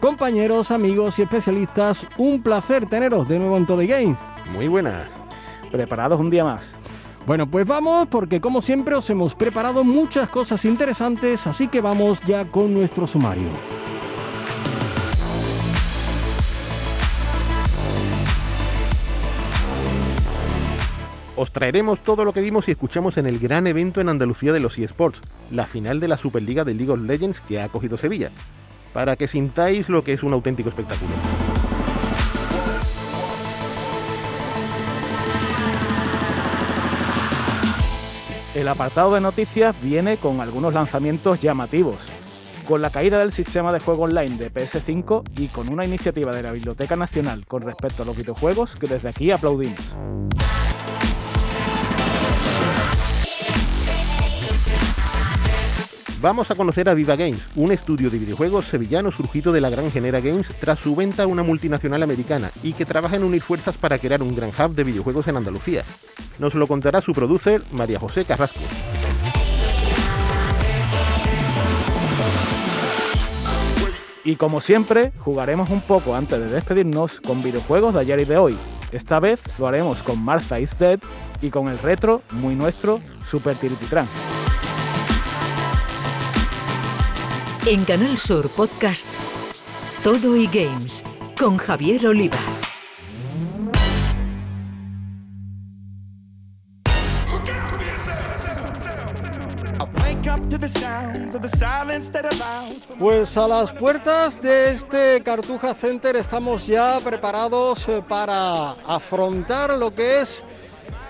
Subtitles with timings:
[0.00, 4.16] Compañeros, amigos y especialistas, un placer teneros de nuevo en Todo Game.
[4.52, 5.08] Muy buena.
[5.72, 6.76] Preparados un día más.
[7.26, 12.20] Bueno, pues vamos porque como siempre os hemos preparado muchas cosas interesantes, así que vamos
[12.20, 13.48] ya con nuestro sumario.
[21.34, 24.60] Os traeremos todo lo que vimos y escuchamos en el gran evento en Andalucía de
[24.60, 25.20] los eSports,
[25.50, 28.30] la final de la Superliga de League of Legends que ha acogido Sevilla
[28.92, 31.10] para que sintáis lo que es un auténtico espectáculo.
[38.54, 42.08] El apartado de noticias viene con algunos lanzamientos llamativos,
[42.66, 46.42] con la caída del sistema de juego online de PS5 y con una iniciativa de
[46.42, 49.94] la Biblioteca Nacional con respecto a los videojuegos que desde aquí aplaudimos.
[56.20, 59.88] Vamos a conocer a Viva Games, un estudio de videojuegos sevillano surgido de la Gran
[59.92, 63.76] Genera Games tras su venta a una multinacional americana y que trabaja en unir fuerzas
[63.76, 65.84] para crear un gran hub de videojuegos en Andalucía.
[66.40, 68.58] Nos lo contará su producer, María José Carrasco.
[74.24, 78.38] Y como siempre, jugaremos un poco antes de despedirnos con videojuegos de ayer y de
[78.38, 78.58] hoy.
[78.90, 80.98] Esta vez lo haremos con Martha is Dead
[81.40, 84.08] y con el retro muy nuestro Super Tirititran.
[87.66, 89.08] En Canal Sur Podcast,
[90.02, 91.04] Todo y Games
[91.38, 92.38] con Javier Oliva.
[102.98, 109.94] Pues a las puertas de este Cartuja Center estamos ya preparados eh, para afrontar lo
[109.94, 110.44] que es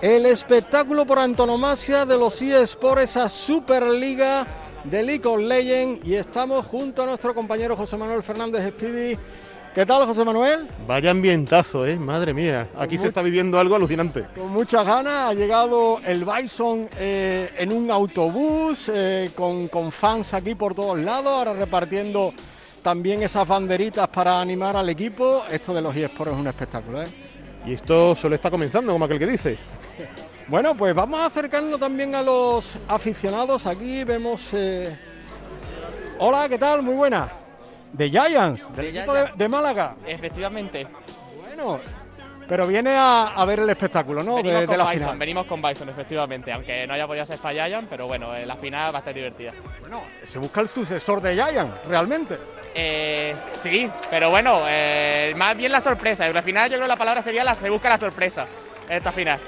[0.03, 4.47] el espectáculo por antonomasia de los eSports, esa Superliga
[4.85, 9.19] de League of Legends y estamos junto a nuestro compañero José Manuel Fernández Speedy.
[9.75, 10.67] ¿Qué tal, José Manuel?
[10.87, 11.97] Vaya ambientazo, ¿eh?
[11.97, 14.27] Madre mía, aquí se está viviendo algo alucinante.
[14.35, 20.35] Con muchas ganas ha llegado el Bison eh, en un autobús eh, con, con fans
[20.35, 22.33] aquí por todos lados, ahora repartiendo
[22.83, 25.45] también esas banderitas para animar al equipo.
[25.51, 27.09] Esto de los eSports es un espectáculo, ¿eh?
[27.67, 29.59] Y esto solo está comenzando, como aquel que dice.
[30.49, 33.67] Bueno, pues vamos a acercarnos también a los aficionados.
[33.67, 34.49] Aquí vemos.
[34.55, 34.97] eh,
[36.21, 36.83] Hola, ¿qué tal?
[36.83, 37.29] Muy buena.
[37.93, 39.39] De Giants, del De equipo de, Giants.
[39.39, 39.95] de Málaga.
[40.07, 40.87] Efectivamente.
[41.41, 41.79] Bueno,
[42.49, 44.37] pero viene a, a ver el espectáculo, ¿no?
[44.37, 45.19] venimos De, con la Bison, final.
[45.19, 46.53] venimos con Bison, efectivamente.
[46.53, 49.15] Aunque no haya podido ser para Giant, pero bueno, eh, la final va a estar
[49.15, 49.53] divertida.
[49.81, 52.39] Bueno, se busca el sucesor de Giants, realmente.
[52.75, 56.27] Eh, sí, pero bueno, eh, más bien la sorpresa.
[56.29, 58.47] La final, yo creo que la palabra sería la se busca la sorpresa.
[58.89, 59.39] Esta final.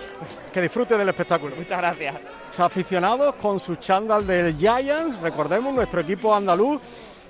[0.52, 1.56] Que disfrute del espectáculo.
[1.56, 2.14] Muchas gracias.
[2.58, 6.78] Aficionados con su chándal del Giants, recordemos, nuestro equipo andaluz,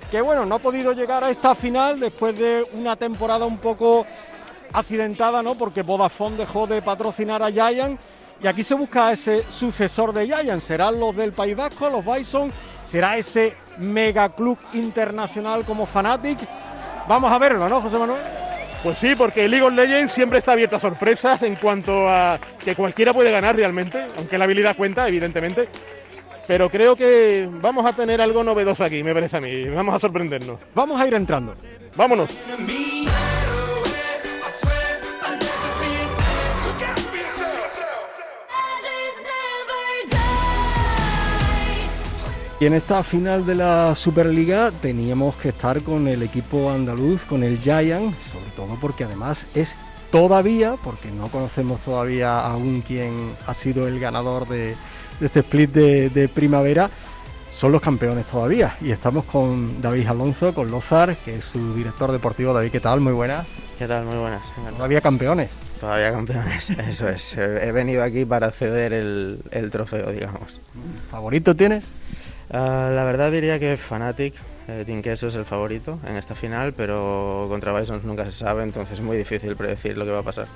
[0.09, 4.05] que bueno, no ha podido llegar a esta final después de una temporada un poco
[4.73, 5.55] accidentada, ¿no?
[5.55, 8.01] Porque Vodafone dejó de patrocinar a Giants
[8.43, 10.65] y aquí se busca ese sucesor de Giants.
[10.65, 12.51] ¿Serán los del País Vasco, los Bison?
[12.83, 16.39] ¿Será ese megaclub internacional como Fanatic?
[17.07, 18.21] Vamos a verlo, ¿no, José Manuel?
[18.83, 22.75] Pues sí, porque League of Legends siempre está abierto a sorpresas en cuanto a que
[22.75, 25.69] cualquiera puede ganar realmente, aunque la habilidad cuenta, evidentemente.
[26.47, 29.65] Pero creo que vamos a tener algo novedoso aquí, me parece a mí.
[29.65, 30.59] Vamos a sorprendernos.
[30.73, 31.53] Vamos a ir entrando.
[31.95, 32.29] Vámonos.
[42.61, 47.41] Y en esta final de la Superliga teníamos que estar con el equipo andaluz, con
[47.41, 49.75] el Giant, sobre todo porque además es
[50.11, 54.75] todavía, porque no conocemos todavía aún quién ha sido el ganador de,
[55.19, 56.91] de este split de, de primavera,
[57.49, 58.77] son los campeones todavía.
[58.79, 62.53] Y estamos con David Alonso, con Lozar, que es su director deportivo.
[62.53, 62.99] David, ¿qué tal?
[62.99, 63.47] Muy buenas.
[63.79, 64.05] ¿Qué tal?
[64.05, 64.53] Muy buenas.
[64.77, 65.49] Todavía campeones.
[65.79, 67.35] Todavía campeones, eso es.
[67.35, 70.61] He he venido aquí para ceder el, el trofeo, digamos.
[71.09, 71.85] ¿Favorito tienes?
[72.53, 74.33] Ah, la verdad diría que Fnatic,
[74.67, 78.63] eh, Team Queso es el favorito en esta final, pero contra Bisons nunca se sabe,
[78.63, 80.47] entonces es muy difícil predecir lo que va a pasar.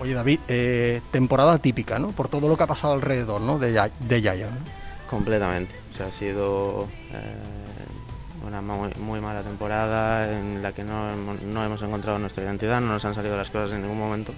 [0.00, 2.08] Oye, David, eh, temporada típica, ¿no?
[2.12, 3.58] Por todo lo que ha pasado alrededor, ¿no?
[3.58, 4.22] De, de.
[4.22, 4.56] ¿no?
[5.10, 5.74] Completamente.
[5.90, 11.42] O sea, ha sido eh, una muy, muy mala temporada en la que no, hemos-
[11.42, 14.32] no hemos encontrado nuestra identidad, no nos han salido las cosas en ningún momento.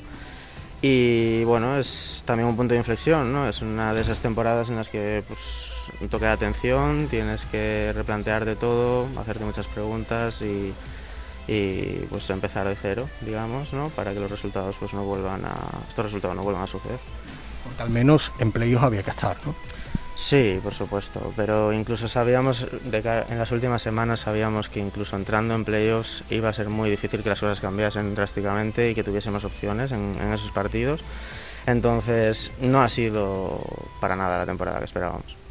[0.80, 3.48] Y bueno, es también un punto de inflexión, ¿no?
[3.48, 5.70] Es una de esas temporadas en las que pues,
[6.02, 10.74] un toque de atención, tienes que replantearte todo, hacerte muchas preguntas y,
[11.46, 13.88] y, pues empezar de cero, digamos, ¿no?
[13.90, 15.54] Para que los resultados pues no vuelvan a
[15.88, 16.98] estos resultados no vuelvan a suceder.
[17.64, 19.54] Porque al menos en playoffs había que estar, ¿no?
[20.16, 25.54] Sí, por supuesto, pero incluso sabíamos, de en las últimas semanas sabíamos que incluso entrando
[25.54, 29.44] en playoffs iba a ser muy difícil que las cosas cambiasen drásticamente y que tuviésemos
[29.44, 31.00] opciones en, en esos partidos.
[31.66, 33.60] Entonces, no ha sido
[34.00, 35.41] para nada la temporada que esperábamos.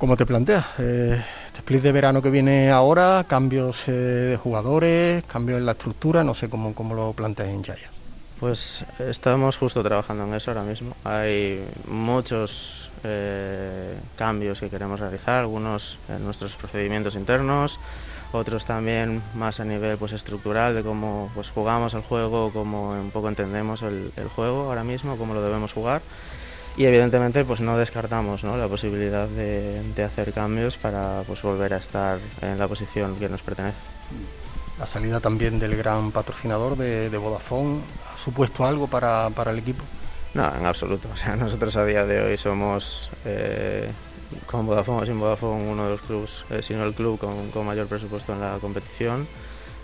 [0.00, 0.64] ¿Cómo te planteas?
[0.78, 5.72] Eh, este split de verano que viene ahora, cambios eh, de jugadores, cambios en la
[5.72, 7.90] estructura, no sé cómo, cómo lo planteas en Yaya.
[8.40, 10.96] Pues estamos justo trabajando en eso ahora mismo.
[11.04, 17.78] Hay muchos eh, cambios que queremos realizar, algunos en nuestros procedimientos internos,
[18.32, 23.10] otros también más a nivel pues estructural de cómo pues jugamos el juego, cómo un
[23.10, 26.00] poco entendemos el, el juego ahora mismo, cómo lo debemos jugar.
[26.80, 28.56] Y evidentemente pues no descartamos ¿no?
[28.56, 33.28] la posibilidad de, de hacer cambios para pues volver a estar en la posición que
[33.28, 33.76] nos pertenece.
[34.78, 37.80] La salida también del gran patrocinador de, de Vodafone
[38.10, 39.84] ha supuesto algo para, para el equipo.
[40.32, 41.10] No, en absoluto.
[41.12, 43.90] O sea, nosotros a día de hoy somos, eh,
[44.46, 47.50] con Vodafone o sin Vodafone, uno de los clubes, eh, si no el club con,
[47.50, 49.28] con mayor presupuesto en la competición.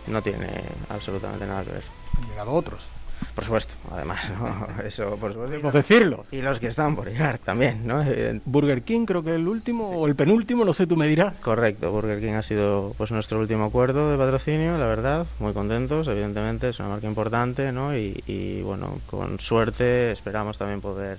[0.07, 0.49] No tiene
[0.89, 1.85] absolutamente nada que ver.
[2.17, 2.89] Han llegado otros.
[3.35, 4.67] Por supuesto, además, ¿no?
[4.87, 5.57] Eso, por supuesto.
[5.57, 6.25] Podemos decirlo.
[6.31, 8.05] Y los que están por llegar también, ¿no?
[8.45, 11.35] Burger King creo que es el último o el penúltimo, no sé, tú me dirás.
[11.43, 16.09] Correcto, Burger King ha sido pues nuestro último acuerdo de patrocinio, la verdad, muy contentos,
[16.09, 17.97] evidentemente, es una marca importante, ¿no?
[17.97, 21.19] Y, y, bueno, con suerte esperamos también poder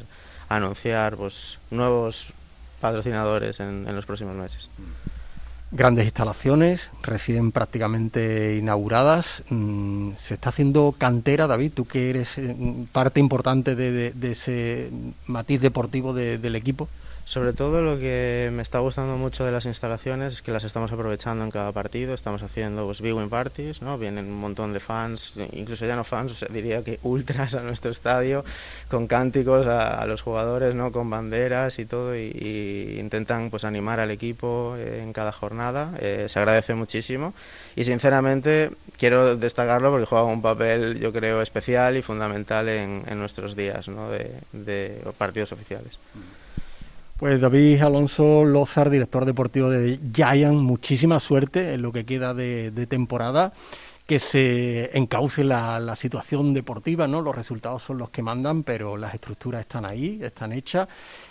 [0.49, 2.33] anunciar pues nuevos
[2.79, 4.69] patrocinadores en, en los próximos meses.
[5.69, 9.43] Grandes instalaciones, recién prácticamente inauguradas.
[9.49, 12.55] Mm, se está haciendo cantera, David, tú que eres eh,
[12.93, 14.89] parte importante de, de- ese
[15.25, 16.87] matiz deportivo de- del equipo.
[17.27, 20.93] Sobre todo lo que me está gustando mucho de las instalaciones es que las estamos
[20.93, 23.97] aprovechando en cada partido, estamos haciendo pues, viewing parties, ¿no?
[23.97, 27.61] vienen un montón de fans, incluso ya no fans, o sea, diría que ultras a
[27.63, 28.45] nuestro estadio,
[28.87, 30.93] con cánticos a, los jugadores, ¿no?
[30.93, 36.27] con banderas y todo, y, intentan pues, animar al equipo eh, en cada jornada, Eh,
[36.29, 37.33] se agradece muchísimo
[37.75, 43.53] y sinceramente quiero destacarlo porque juega un papel yo creo especial y fundamental en, nuestros
[43.57, 44.09] días ¿no?
[44.09, 45.99] de, de partidos oficiales.
[47.17, 52.85] Pues David Alonso Lozar, director deportivo de Giant, muchísima suerte en lo que queda de,
[52.87, 53.53] temporada,
[54.05, 57.21] que se encauce la, situación deportiva, ¿no?
[57.23, 60.87] Los resultados son los que mandan, pero las estructuras están ahí, están hechas,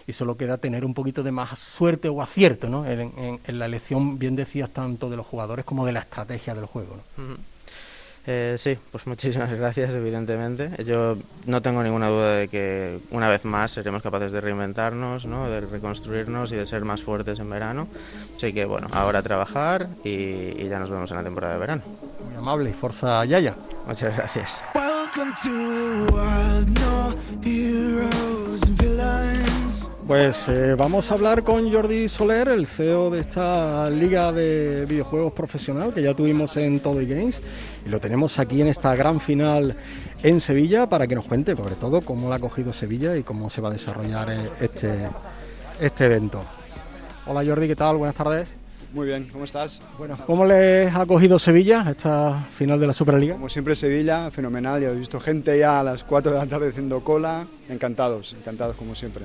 [0.09, 2.85] y solo queda tener un poquito de más suerte o acierto, ¿no?
[2.85, 6.55] En, en- en la elección, bien decías, tanto de los jugadores como de la estrategia
[6.57, 7.56] del juego, ¿no?
[8.27, 10.71] Eh, sí, pues muchísimas gracias, evidentemente.
[10.85, 15.49] Yo no tengo ninguna duda de que una vez más seremos capaces de reinventarnos, ¿no?
[15.49, 17.87] de reconstruirnos y de ser más fuertes en verano.
[18.37, 21.61] Así que bueno, ahora a trabajar y, y ya nos vemos en la temporada de
[21.61, 21.83] verano.
[22.27, 23.55] Muy amable, Forza Yaya.
[23.87, 24.65] Muchas gracias.
[30.07, 35.33] Pues eh, vamos a hablar con Jordi Soler, el CEO de esta liga de videojuegos
[35.33, 37.41] profesional que ya tuvimos en Todo Games
[37.87, 39.77] y lo tenemos aquí en esta gran final
[40.23, 43.49] en Sevilla para que nos cuente sobre todo cómo la ha cogido Sevilla y cómo
[43.49, 45.09] se va a desarrollar eh, este,
[45.81, 46.43] este evento.
[47.27, 47.97] Hola Jordi, ¿qué tal?
[47.97, 48.49] Buenas tardes.
[48.93, 49.81] Muy bien, ¿cómo estás?
[49.99, 53.35] Bueno, ¿cómo les ha cogido Sevilla esta final de la Superliga?
[53.35, 56.69] Como siempre Sevilla, fenomenal, ya he visto gente ya a las 4 de la tarde
[56.71, 59.25] haciendo cola, encantados, encantados como siempre.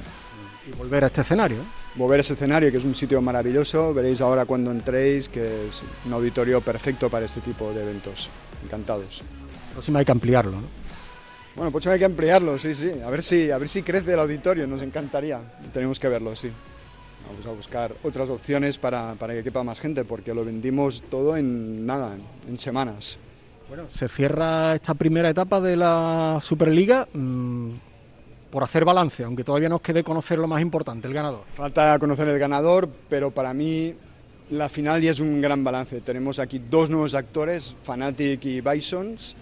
[0.67, 1.57] Y volver a este escenario.
[1.95, 5.83] Volver a ese escenario, que es un sitio maravilloso, veréis ahora cuando entréis que es
[6.05, 8.29] un auditorio perfecto para este tipo de eventos,
[8.63, 9.21] encantados.
[9.73, 10.81] Próxima hay que ampliarlo, ¿no?
[11.55, 14.19] Bueno, pues hay que ampliarlo, sí, sí, a ver si, a ver si crece el
[14.19, 15.39] auditorio, nos encantaría,
[15.73, 16.49] tenemos que verlo, sí.
[17.27, 21.35] Vamos a buscar otras opciones para, para que quepa más gente, porque lo vendimos todo
[21.37, 23.17] en nada, en, en semanas.
[23.67, 27.69] Bueno, se cierra esta primera etapa de la Superliga mm,
[28.49, 31.43] por hacer balance, aunque todavía nos quede conocer lo más importante, el ganador.
[31.55, 33.95] Falta conocer el ganador, pero para mí
[34.51, 36.01] la final ya es un gran balance.
[36.01, 39.35] Tenemos aquí dos nuevos actores, Fanatic y Bisons.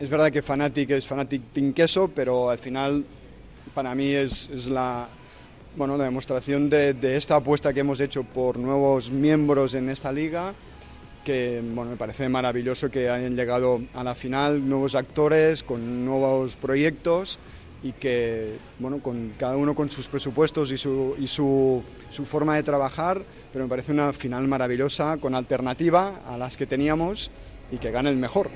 [0.00, 3.04] Es verdad que Fanatic es Fanatic Team Queso, pero al final
[3.74, 5.06] para mí es, es la,
[5.76, 10.10] bueno, la demostración de, de esta apuesta que hemos hecho por nuevos miembros en esta
[10.10, 10.54] liga
[11.24, 16.54] que bueno, me parece maravilloso que hayan llegado a la final nuevos actores con nuevos
[16.56, 17.38] proyectos
[17.84, 22.56] y que, bueno, con cada uno con sus presupuestos y, su, y su, su forma
[22.56, 23.22] de trabajar,
[23.52, 27.30] pero me parece una final maravillosa, con alternativa a las que teníamos
[27.70, 28.48] y que gane el mejor.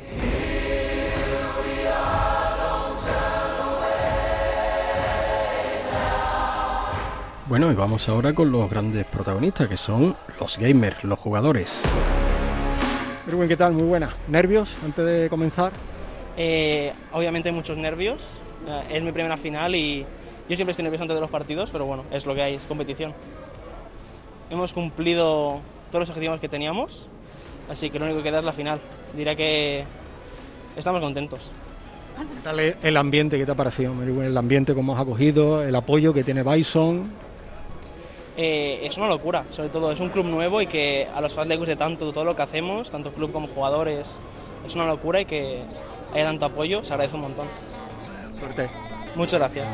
[7.48, 11.78] Bueno, y vamos ahora con los grandes protagonistas, que son los gamers, los jugadores.
[13.26, 13.74] Erwin, ¿qué tal?
[13.74, 14.14] Muy buena.
[14.28, 15.72] ¿Nervios antes de comenzar?
[16.38, 18.22] Eh, obviamente muchos nervios.
[18.68, 20.04] Eh, Es mi primera final y
[20.48, 22.62] yo siempre estoy nervioso antes de los partidos, pero bueno, es lo que hay, es
[22.62, 23.12] competición.
[24.50, 25.60] Hemos cumplido
[25.90, 27.08] todos los objetivos que teníamos,
[27.70, 28.80] así que lo único que queda es la final.
[29.14, 29.84] Diré que
[30.76, 31.50] estamos contentos.
[32.18, 33.38] ¿Qué tal el ambiente?
[33.38, 33.92] ¿Qué te ha parecido?
[34.02, 37.10] El ambiente, cómo has acogido, el apoyo que tiene Bison.
[38.36, 41.48] Eh, es una locura, sobre todo es un club nuevo y que a los fans
[41.48, 44.18] les guste tanto todo lo que hacemos, tanto club como jugadores.
[44.66, 45.60] Es una locura y que
[46.14, 47.46] haya tanto apoyo, se agradece un montón.
[48.38, 48.70] Suerte.
[49.14, 49.66] Muchas gracias.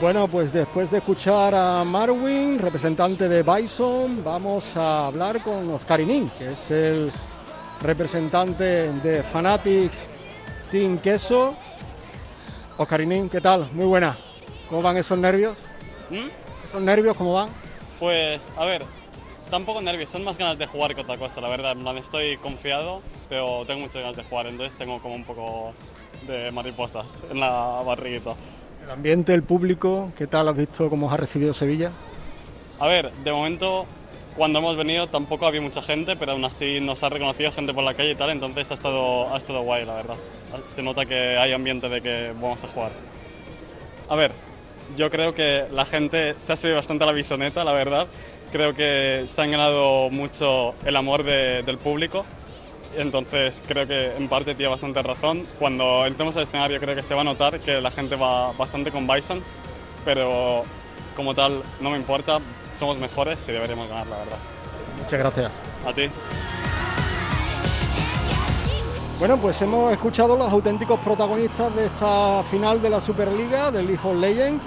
[0.00, 6.00] Bueno, pues después de escuchar a Marwin, representante de Bison, vamos a hablar con Oscar
[6.00, 7.12] Inin, que es el
[7.80, 9.92] representante de Fanatic
[10.72, 11.54] Team Queso.
[12.76, 13.70] Oscar Inin, ¿qué tal?
[13.72, 14.18] Muy buena.
[14.68, 15.56] ¿Cómo van esos nervios?
[16.10, 16.28] ¿Mm?
[16.64, 17.48] ¿Esos nervios cómo van?
[18.00, 18.82] Pues, a ver,
[19.52, 21.72] tampoco nervios, son más ganas de jugar que otra cosa, la verdad.
[21.72, 25.74] En plan, estoy confiado, pero tengo muchas ganas de jugar, entonces tengo como un poco
[26.26, 28.32] de mariposas en la barriguita.
[28.82, 31.92] El ambiente, el público, ¿qué tal has visto cómo os ha recibido Sevilla?
[32.80, 33.84] A ver, de momento,
[34.38, 37.84] cuando hemos venido tampoco había mucha gente, pero aún así nos ha reconocido gente por
[37.84, 40.16] la calle y tal, entonces ha estado, ha estado guay, la verdad.
[40.68, 42.92] Se nota que hay ambiente de que vamos a jugar.
[44.08, 44.32] A ver,
[44.96, 48.06] yo creo que la gente se ha subido bastante a la bisoneta, la verdad.
[48.52, 52.24] Creo que se han ganado mucho el amor de- del público.
[52.96, 55.46] Entonces creo que en parte tiene bastante razón.
[55.58, 58.90] Cuando entremos al escenario creo que se va a notar que la gente va bastante
[58.92, 59.44] con Bisons,
[60.04, 60.64] pero
[61.16, 62.38] como tal no me importa,
[62.78, 64.38] somos mejores y deberíamos ganar, la verdad.
[65.02, 65.52] Muchas gracias.
[65.86, 66.10] A ti.
[69.18, 74.00] Bueno, pues hemos escuchado los auténticos protagonistas de esta final de la Superliga, del League
[74.04, 74.62] of Legends.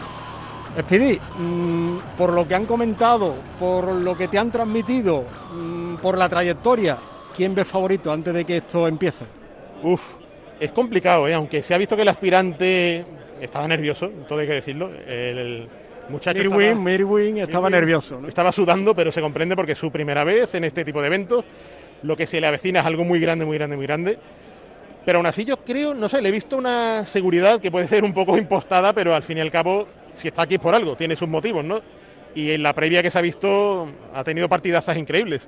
[0.80, 6.18] Speedy, mm, por lo que han comentado, por lo que te han transmitido, mm, por
[6.18, 6.98] la trayectoria,
[7.36, 9.26] ¿quién ves favorito antes de que esto empiece?
[9.84, 10.02] Uf,
[10.60, 11.34] es complicado, ¿eh?
[11.34, 13.06] aunque se ha visto que el aspirante
[13.40, 14.92] estaba nervioso, todo hay que decirlo.
[15.08, 15.70] El, el
[16.10, 18.22] muchacho Mirwin, estaba, Mirwin estaba Mirwin nervioso.
[18.22, 18.28] ¿no?
[18.28, 21.46] Estaba sudando, pero se comprende porque es su primera vez en este tipo de eventos.
[22.04, 24.18] Lo que se le avecina es algo muy grande, muy grande, muy grande.
[25.06, 28.04] Pero aún así yo creo, no sé, le he visto una seguridad que puede ser
[28.04, 30.96] un poco impostada, pero al fin y al cabo, si está aquí es por algo,
[30.96, 31.80] tiene sus motivos, ¿no?
[32.34, 35.48] Y en la previa que se ha visto ha tenido partidazas increíbles.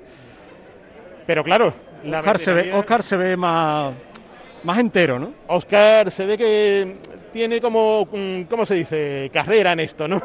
[1.26, 3.92] Pero claro, la Oscar se, ve, Oscar se ve más,
[4.62, 5.34] más entero, ¿no?
[5.48, 6.96] Oscar se ve que
[7.32, 9.30] tiene como, mm, ¿cómo se dice?
[9.32, 10.22] Carrera en esto, ¿no?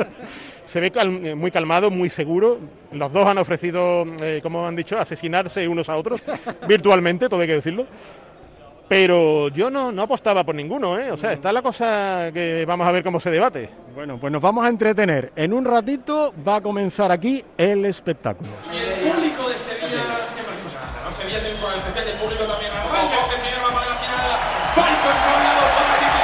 [0.64, 2.58] se ve cal- eh, muy calmado, muy seguro.
[2.92, 6.22] Los dos han ofrecido, eh, como han dicho, asesinarse unos a otros,
[6.68, 7.86] virtualmente, todo hay que decirlo.
[8.90, 11.12] Pero yo no, no apostaba por ninguno, ¿eh?
[11.12, 13.70] O sea, está la cosa que vamos a ver cómo se debate.
[13.94, 15.30] Bueno, pues nos vamos a entretener.
[15.36, 18.50] En un ratito va a comenzar aquí el espectáculo.
[18.66, 20.26] Y el público de Sevilla grande,
[21.06, 21.14] ¿no?
[21.14, 24.26] Sevilla tiene y el público también arranca este primer mapa de la final.
[24.74, 26.18] Bison a un lado, otra tiene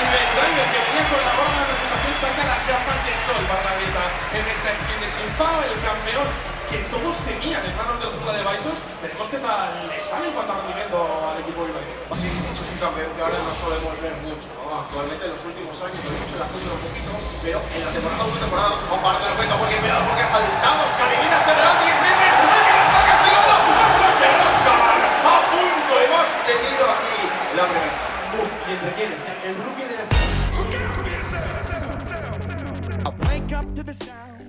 [0.00, 3.60] de Driver que venía con la gorra de representación, saca las gafas de sol para
[3.68, 8.10] la grieta en esta skin de Shimpao, el campeón que todos temían en manos del
[8.16, 8.76] juego de Bison.
[9.02, 12.14] Veremos qué tal le sale en cuanto a rendimiento al equipo bilbaíno.
[12.18, 14.68] Sí, eso es un campeón que ahora no solemos ver mucho, ¿no?
[14.68, 18.28] Actualmente en los últimos años lo vemos en la un poquito, pero en la temporada
[18.28, 20.24] 1 temporada 2, ojo, ahora te lo cuento porque cuidado porque
[21.56, 25.00] adelante y es Mesmer, el que lo está castigando, ¡vamos a ser Oscar!
[25.24, 27.16] A punto hemos tenido aquí
[27.56, 27.96] la primera.
[28.36, 29.20] Uf, ¿y entre quiénes?
[29.24, 29.48] eh?
[29.48, 30.04] El rookie de la...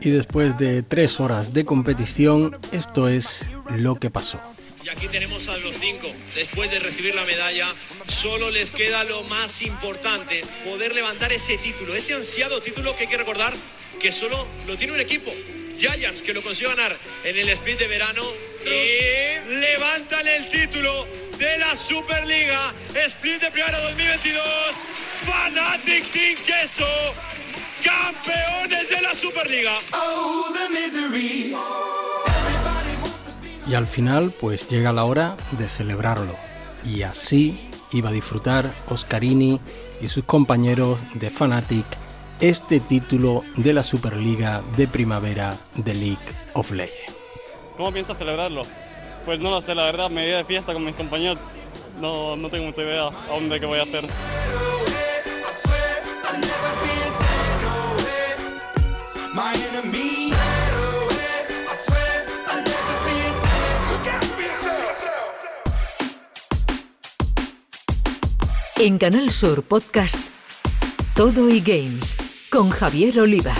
[0.01, 4.39] Y después de tres horas de competición, esto es lo que pasó.
[4.85, 6.13] Y aquí tenemos a los cinco.
[6.35, 7.65] Después de recibir la medalla,
[8.07, 13.09] solo les queda lo más importante, poder levantar ese título, ese ansiado título que hay
[13.09, 13.51] que recordar
[13.99, 14.37] que solo
[14.67, 15.33] lo tiene un equipo.
[15.75, 18.21] Giants, que lo consiguió ganar en el sprint de verano.
[18.63, 21.07] Y levantan el título
[21.39, 22.73] de la Superliga,
[23.07, 24.45] sprint de primavera 2022.
[25.25, 27.15] Fanatic Team Queso,
[27.83, 29.79] campeones de la Superliga.
[33.67, 36.35] Y al final, pues llega la hora de celebrarlo.
[36.85, 37.59] Y así
[37.91, 39.59] iba a disfrutar Oscarini
[40.01, 41.85] y sus compañeros de Fanatic
[42.39, 46.17] este título de la Superliga de primavera de League
[46.53, 47.13] of Legends.
[47.77, 48.61] ¿Cómo piensas celebrarlo?
[49.25, 51.39] Pues no lo sé, la verdad, me iba de fiesta con mis compañeros
[51.99, 54.05] no, no tengo mucha idea aún de qué voy a hacer.
[59.33, 59.53] My
[68.85, 70.19] En Canal Sur Podcast
[71.15, 72.15] Todo y Games
[72.51, 73.51] con Javier Oliva.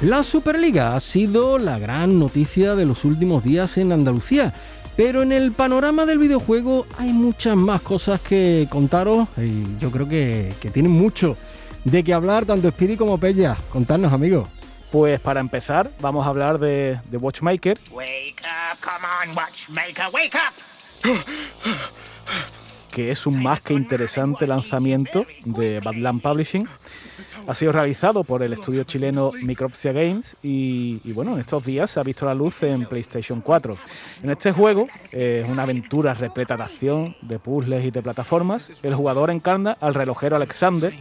[0.00, 4.54] La Superliga ha sido la gran noticia de los últimos días en Andalucía,
[4.96, 10.08] pero en el panorama del videojuego hay muchas más cosas que contaros y yo creo
[10.08, 11.36] que, que tienen mucho
[11.84, 13.58] de qué hablar tanto Speedy como Pella.
[13.70, 14.48] Contadnos, amigos.
[14.90, 20.36] Pues para empezar, vamos a hablar de, de Watchmaker, Wake up, come on, watchmaker, wake
[20.36, 21.94] up!
[22.98, 26.66] Que es un más que interesante lanzamiento de Badland Publishing.
[27.46, 32.00] Ha sido realizado por el estudio chileno Micropsia Games y, bueno, en estos días se
[32.00, 33.76] ha visto la luz en PlayStation 4.
[34.24, 38.80] En este juego eh, es una aventura repleta de acción, de puzzles y de plataformas.
[38.82, 40.92] El jugador encarna al relojero Alexander,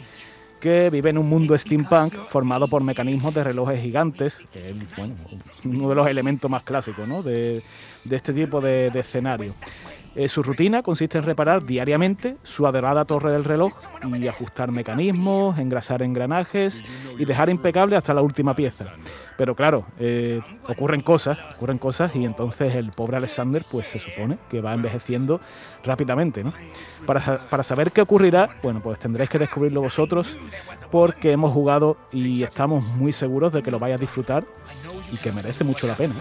[0.59, 5.15] que vive en un mundo steampunk formado por mecanismos de relojes gigantes, que es bueno,
[5.65, 7.23] uno de los elementos más clásicos ¿no?
[7.23, 7.63] de,
[8.03, 9.55] de este tipo de, de escenario.
[10.17, 13.71] Eh, su rutina consiste en reparar diariamente su adorada torre del reloj
[14.19, 16.83] y ajustar mecanismos, engrasar engranajes
[17.19, 18.93] y dejar impecable hasta la última pieza.
[19.37, 24.39] Pero claro, eh, ocurren cosas, ocurren cosas y entonces el pobre Alexander pues se supone
[24.49, 25.39] que va envejeciendo
[25.83, 26.51] rápidamente, ¿no?
[27.05, 30.35] Para, para saber qué ocurrirá, bueno, pues tendréis que descubrirlo vosotros
[30.89, 34.45] porque hemos jugado y estamos muy seguros de que lo vais a disfrutar
[35.11, 36.15] y que merece mucho la pena.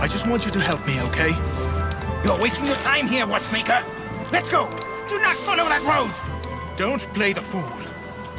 [0.00, 1.81] I just want you to help me, okay?
[2.24, 3.82] You're wasting your time here, watchmaker.
[4.30, 4.68] Let's go.
[5.08, 6.08] Do not follow that road.
[6.76, 7.68] Don't play the fool.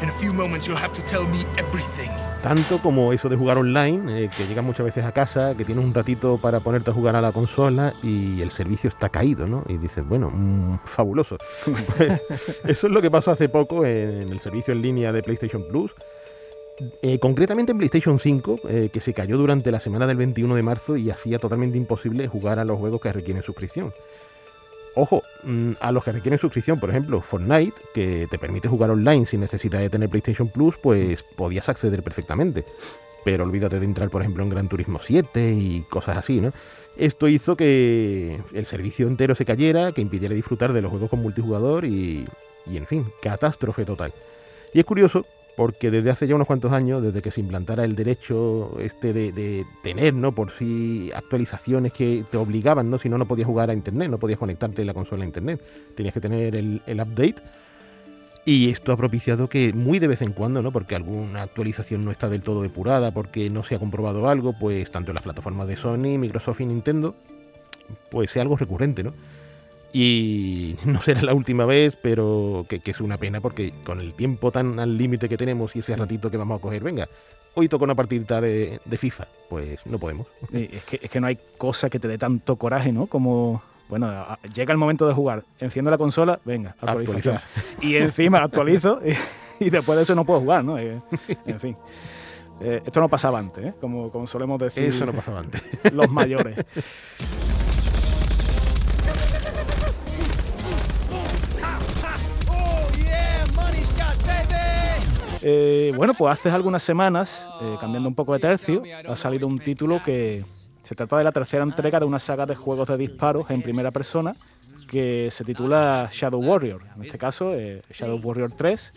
[0.01, 2.09] In a few moments, you'll have to tell me everything.
[2.41, 5.83] Tanto como eso de jugar online, eh, que llegas muchas veces a casa, que tienes
[5.83, 9.65] un ratito para ponerte a jugar a la consola y el servicio está caído, ¿no?
[9.67, 11.37] Y dices, bueno, mm, fabuloso.
[11.97, 12.21] Pues,
[12.65, 15.93] eso es lo que pasó hace poco en el servicio en línea de PlayStation Plus.
[17.01, 20.63] Eh, concretamente en PlayStation 5, eh, que se cayó durante la semana del 21 de
[20.63, 23.93] marzo y hacía totalmente imposible jugar a los juegos que requieren suscripción.
[24.95, 29.25] Ojo, mm, a los que requieren suscripción, por ejemplo, Fortnite, que te permite jugar online
[29.25, 32.63] sin necesidad de tener PlayStation Plus, pues podías acceder perfectamente.
[33.23, 36.51] Pero olvídate de entrar, por ejemplo, en Gran Turismo 7 y cosas así, ¿no?
[36.97, 41.21] Esto hizo que el servicio entero se cayera, que impidiera disfrutar de los juegos con
[41.21, 42.27] multijugador y,
[42.67, 44.13] y en fin, catástrofe total.
[44.73, 47.95] Y es curioso porque desde hace ya unos cuantos años, desde que se implantara el
[47.95, 50.33] derecho este de, tener, ¿no?
[50.33, 52.97] Por sí actualizaciones que te obligaban, ¿no?
[52.97, 55.61] Si no, no podías jugar a internet, no podías conectarte la consola a internet.
[55.95, 57.35] Tenías que tener el, el update.
[58.45, 60.71] Y esto ha propiciado que muy de vez en cuando, ¿no?
[60.71, 64.91] Porque alguna actualización no está del todo depurada, porque no se ha comprobado algo, pues
[64.91, 67.15] tanto en las plataformas de Sony, Microsoft y Nintendo,
[68.09, 69.13] pues sea algo recurrente, ¿no?
[69.93, 74.13] Y no será la última vez, pero que, que es una pena porque con el
[74.15, 77.07] tiempo tan al límite que tenemos y ese ratito que vamos a coger, venga,
[77.53, 80.27] hoy toca una partidita de, de FIFA, pues no podemos.
[80.51, 83.05] Es que, es que no hay cosa que te dé tanto coraje, ¿no?
[83.05, 84.11] Como, bueno,
[84.53, 87.35] llega el momento de jugar, enciendo la consola, venga, actualización.
[87.35, 87.43] Actualizar.
[87.81, 88.99] Y encima actualizo
[89.59, 90.77] y, y después de eso no puedo jugar, ¿no?
[90.79, 90.99] Eh,
[91.45, 91.77] En fin.
[92.61, 93.73] Eh, esto no pasaba antes, ¿eh?
[93.81, 94.85] Como, como solemos decir.
[94.85, 95.61] Eso no pasaba antes.
[95.91, 96.55] Los mayores.
[105.45, 109.59] Eh, bueno, pues hace algunas semanas, eh, cambiando un poco de tercio, ha salido un
[109.59, 110.45] título que
[110.83, 113.91] se trata de la tercera entrega de una saga de juegos de disparos en primera
[113.91, 114.31] persona
[114.87, 116.83] que se titula Shadow Warrior.
[116.95, 118.93] En este caso, eh, Shadow Warrior 3,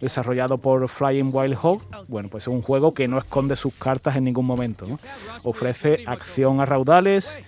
[0.00, 1.82] desarrollado por Flying Wild Hog.
[2.06, 4.86] Bueno, pues es un juego que no esconde sus cartas en ningún momento.
[4.86, 5.00] ¿no?
[5.42, 7.40] Ofrece acción a raudales,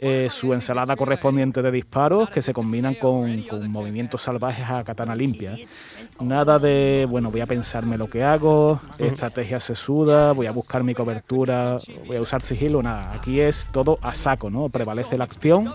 [0.00, 5.56] eh, su ensalada correspondiente de disparos que se combinan con, movimientos salvajes a katana limpia.
[6.20, 10.94] Nada de, bueno, voy a pensarme lo que hago, estrategia sesuda, voy a buscar mi
[10.94, 13.12] cobertura, voy a usar sigilo, nada.
[13.12, 14.68] Aquí es todo a saco, ¿no?
[14.68, 15.74] Prevalece la acción.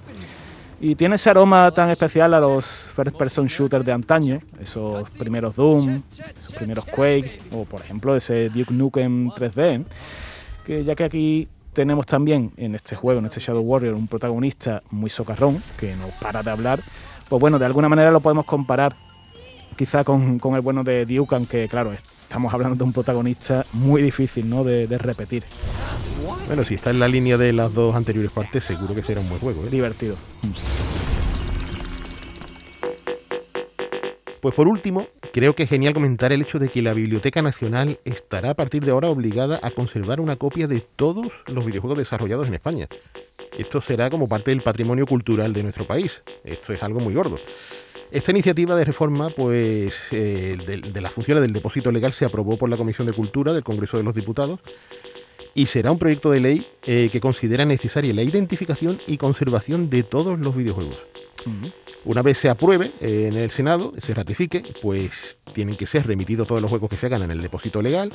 [0.80, 5.56] Y tiene ese aroma tan especial a los first person shooters de antaño, esos primeros
[5.56, 6.02] Doom,
[6.38, 9.86] esos primeros Quake, o por ejemplo ese Duke Nukem 3D,
[10.66, 14.82] que ya que aquí tenemos también en este juego, en este Shadow Warrior, un protagonista
[14.92, 16.82] muy socarrón, que no para de hablar,
[17.28, 18.96] pues bueno, de alguna manera lo podemos comparar
[19.76, 24.02] quizá con, con el bueno de Duke, aunque claro, estamos hablando de un protagonista muy
[24.02, 24.64] difícil ¿no?
[24.64, 25.44] de, de repetir.
[26.48, 29.30] Bueno, si está en la línea de las dos anteriores partes, seguro que será un
[29.30, 29.66] buen juego.
[29.66, 29.70] ¿eh?
[29.70, 30.16] Divertido.
[34.42, 38.00] Pues por último, creo que es genial comentar el hecho de que la Biblioteca Nacional
[38.06, 42.48] estará a partir de ahora obligada a conservar una copia de todos los videojuegos desarrollados
[42.48, 42.88] en España.
[43.58, 46.22] Esto será como parte del patrimonio cultural de nuestro país.
[46.43, 47.39] Esto es algo muy gordo.
[48.12, 52.56] Esta iniciativa de reforma, pues, eh, de, de las funciones del depósito legal se aprobó
[52.60, 54.60] por la Comisión de Cultura del Congreso de los Diputados
[55.54, 60.04] y será un proyecto de ley eh, que considera necesaria la identificación y conservación de
[60.04, 60.98] todos los videojuegos.
[62.06, 66.48] Una vez se apruebe eh, en el Senado, se ratifique, pues tienen que ser remitidos
[66.48, 68.12] todos los juegos que se hagan en el depósito legal.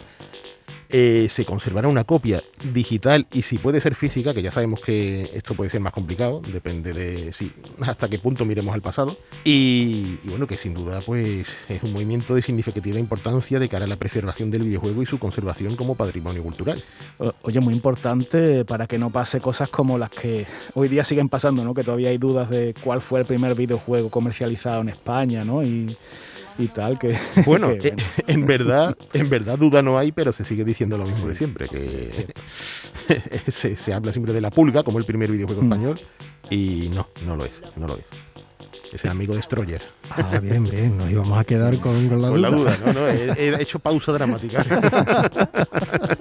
[0.91, 5.31] Eh, se conservará una copia digital y si puede ser física, que ya sabemos que
[5.35, 7.35] esto puede ser más complicado, depende de
[7.81, 9.19] hasta qué punto miremos al pasado.
[9.45, 13.89] Y, bueno, que sin duda pues es un movimiento de significativa importancia de cara a
[13.89, 16.83] la preservación del videojuego y su conservación como patrimonio cultural.
[17.43, 21.65] Oye, muy importante para que no pase cosas como las que hoy día siguen pasando,
[21.65, 21.75] ¿no?
[21.75, 25.63] Que todavía hay dudas de cuál fue el primer videojuego comercializado en España, ¿no?
[26.59, 27.17] Y tal, que...
[27.47, 31.05] Bueno, que, eh, en verdad, en verdad duda no hay, pero se sigue diciendo lo
[31.05, 32.27] mismo de siempre, que
[33.51, 35.65] se, se habla siempre de la pulga como el primer videojuego Mm.
[35.73, 36.01] español
[36.51, 38.05] y no, no lo es, no lo es.
[38.93, 39.83] Es el amigo Destroyer.
[40.11, 42.51] Ah, bien, bien, nos íbamos a quedar con, con la Con duda.
[42.51, 44.65] la duda, no, no, he, he hecho pausa dramática.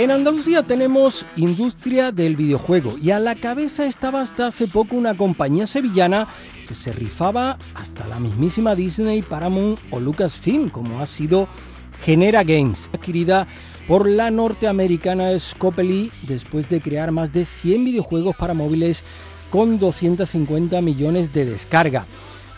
[0.00, 5.14] En Andalucía tenemos industria del videojuego y a la cabeza estaba hasta hace poco una
[5.14, 6.26] compañía sevillana
[6.66, 11.48] que se rifaba hasta la mismísima Disney, Paramount o Lucasfilm, como ha sido
[12.02, 13.46] Genera Games, adquirida
[13.86, 19.04] por la norteamericana Scopely después de crear más de 100 videojuegos para móviles
[19.50, 22.06] con 250 millones de descarga.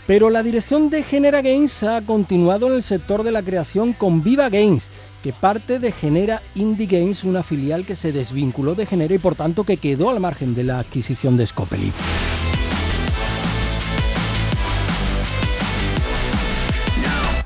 [0.07, 4.22] Pero la dirección de Genera Games ha continuado en el sector de la creación con
[4.22, 4.88] Viva Games,
[5.22, 9.35] que parte de Genera Indie Games, una filial que se desvinculó de Genera y por
[9.35, 11.92] tanto que quedó al margen de la adquisición de Scopely.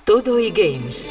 [0.05, 1.07] Todo y Games.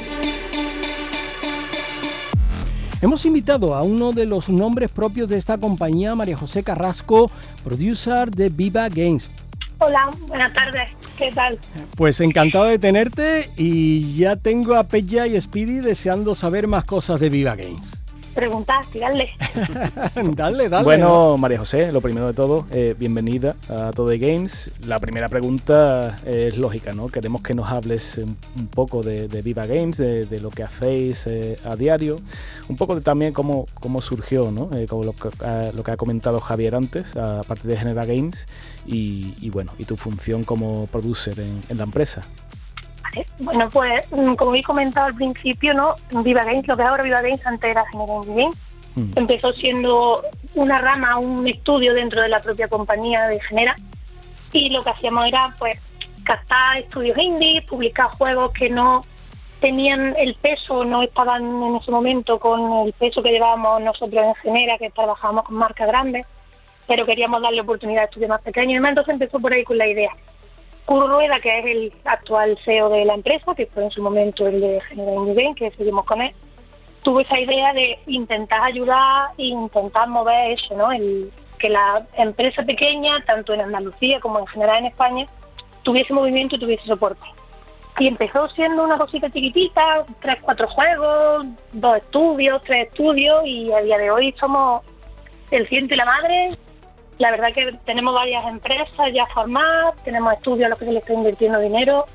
[3.01, 7.29] Hemos invitado a uno de los nombres propios de esta compañía, María José Carrasco,
[7.63, 9.29] producer de Viva Games.
[9.79, 10.91] Hola, buenas tardes.
[11.17, 11.59] ¿Qué tal?
[11.97, 17.19] Pues encantado de tenerte y ya tengo a Peja y Speedy deseando saber más cosas
[17.19, 18.04] de Viva Games.
[18.35, 19.29] Preguntad, tirarle.
[20.35, 20.83] dale, dale.
[20.83, 24.71] Bueno, María José, lo primero de todo, eh, bienvenida a Todo de Games.
[24.85, 27.07] La primera pregunta eh, es lógica, ¿no?
[27.07, 30.63] Queremos que nos hables un, un poco de, de Viva Games, de, de lo que
[30.63, 32.17] hacéis eh, a diario,
[32.67, 34.69] un poco de también cómo, cómo surgió, ¿no?
[34.75, 35.29] Eh, como lo que,
[35.73, 38.49] lo que ha comentado Javier antes, aparte de Genera Games,
[38.85, 42.23] y, y bueno, y tu función como producer en, en la empresa.
[43.39, 45.95] Bueno, pues mm, como he comentado al principio, ¿no?
[46.23, 48.57] Viva Games, lo que ahora Viva Games antes era Genera Indie Games.
[49.15, 50.21] Empezó siendo
[50.53, 53.75] una rama, un estudio dentro de la propia compañía de Genera.
[54.53, 55.81] Y lo que hacíamos era, pues,
[56.23, 59.01] captar estudios indie, publicar juegos que no
[59.59, 64.35] tenían el peso, no estaban en ese momento con el peso que llevábamos nosotros en
[64.35, 66.25] Genera, que trabajábamos con marcas grandes,
[66.87, 68.71] pero queríamos darle oportunidad a estudios más pequeños.
[68.71, 70.11] Y demás, entonces empezó por ahí con la idea.
[70.85, 74.47] Curro Rueda, que es el actual CEO de la empresa, que fue en su momento
[74.47, 76.31] el de General Game, que seguimos con él,
[77.01, 80.91] tuvo esa idea de intentar ayudar e intentar mover eso, ¿no?
[80.91, 85.25] El, que la empresa pequeña, tanto en Andalucía como en general en España,
[85.83, 87.25] tuviese movimiento y tuviese soporte.
[87.97, 93.81] Y empezó siendo una cosita chiquitita, tres, cuatro juegos, dos estudios, tres estudios, y a
[93.81, 94.83] día de hoy somos
[95.51, 96.51] el ciento y la madre.
[97.17, 100.99] La verdad que tenemos varias empresas ya formadas, tenemos estudios a los que se le
[100.99, 102.05] está invirtiendo dinero.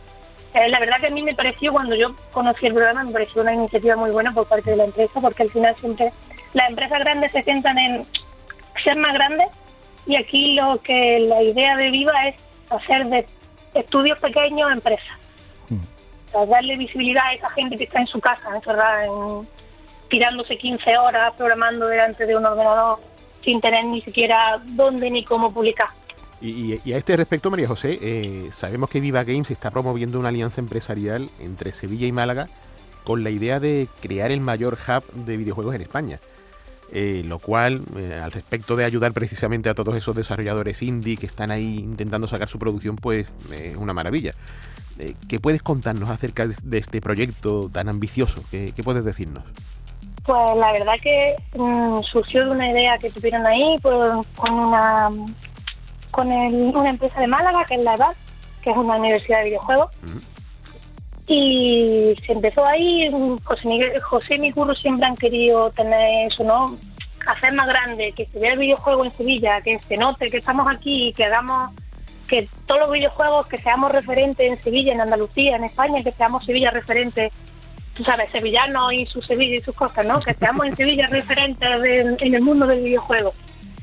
[0.54, 3.42] Eh, la verdad que a mí me pareció, cuando yo conocí el programa, me pareció
[3.42, 6.12] una iniciativa muy buena por parte de la empresa, porque al final siempre
[6.52, 8.04] las empresas grandes se centran en
[8.82, 9.48] ser más grandes
[10.06, 12.36] y aquí lo que la idea de Viva es
[12.70, 13.26] hacer de
[13.74, 15.16] estudios pequeños empresas.
[15.70, 19.48] O sea, darle visibilidad a esa gente que está en su casa, encerrada, en,
[20.08, 23.00] tirándose 15 horas programando delante de un ordenador
[23.44, 25.88] sin tener ni siquiera dónde ni cómo publicar.
[26.40, 30.29] Y, y- a este respecto, María José, eh, sabemos que Viva Games está promoviendo una
[30.31, 32.48] alianza empresarial entre Sevilla y Málaga
[33.05, 36.18] con la idea de crear el mayor hub de videojuegos en España.
[36.92, 41.26] Eh, lo cual, eh, al respecto de ayudar precisamente a todos esos desarrolladores indie que
[41.26, 44.35] están ahí intentando sacar su producción, pues es una maravilla.
[44.98, 48.42] Eh, ¿Qué puedes contarnos acerca de este proyecto tan ambicioso?
[48.50, 49.44] ¿Qué, qué puedes decirnos?
[50.24, 55.11] Pues la verdad que mm, surgió de una idea que tuvieron ahí por- con una
[56.11, 58.14] con el- una empresa de Málaga que es la EVAD,
[58.62, 59.90] que es una universidad de videojuegos.
[61.26, 63.06] Y se empezó ahí,
[63.44, 66.74] José, Miguel, José y mi curro siempre han querido tener eso, ¿no?
[67.26, 70.66] Hacer más grande, que se vea el videojuego en Sevilla, que se note que estamos
[70.68, 71.70] aquí y que hagamos
[72.26, 76.44] que todos los videojuegos, que seamos referentes en Sevilla, en Andalucía, en España, que seamos
[76.44, 77.33] Sevilla referentes,
[78.00, 80.20] tú sabes, sevillanos y su Sevilla y sus cosas, ¿no?
[80.20, 83.34] Que seamos en Sevilla referentes de- en el mundo del videojuego.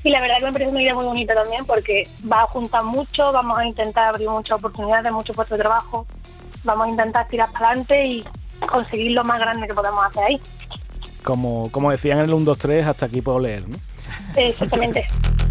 [0.04, 2.84] Y la verdad que me parece una idea muy bonita también porque va a juntar
[2.84, 6.08] mucho, vamos a intentar abrir muchas oportunidades, muchos puestos de trabajo,
[6.64, 8.24] vamos a intentar tirar para adelante y
[8.68, 10.42] conseguir lo más grande que podamos hacer ahí.
[11.24, 13.78] Como, como decían en el 1, 2, 3, hasta aquí puedo leer, ¿no?
[14.36, 15.06] Exactamente.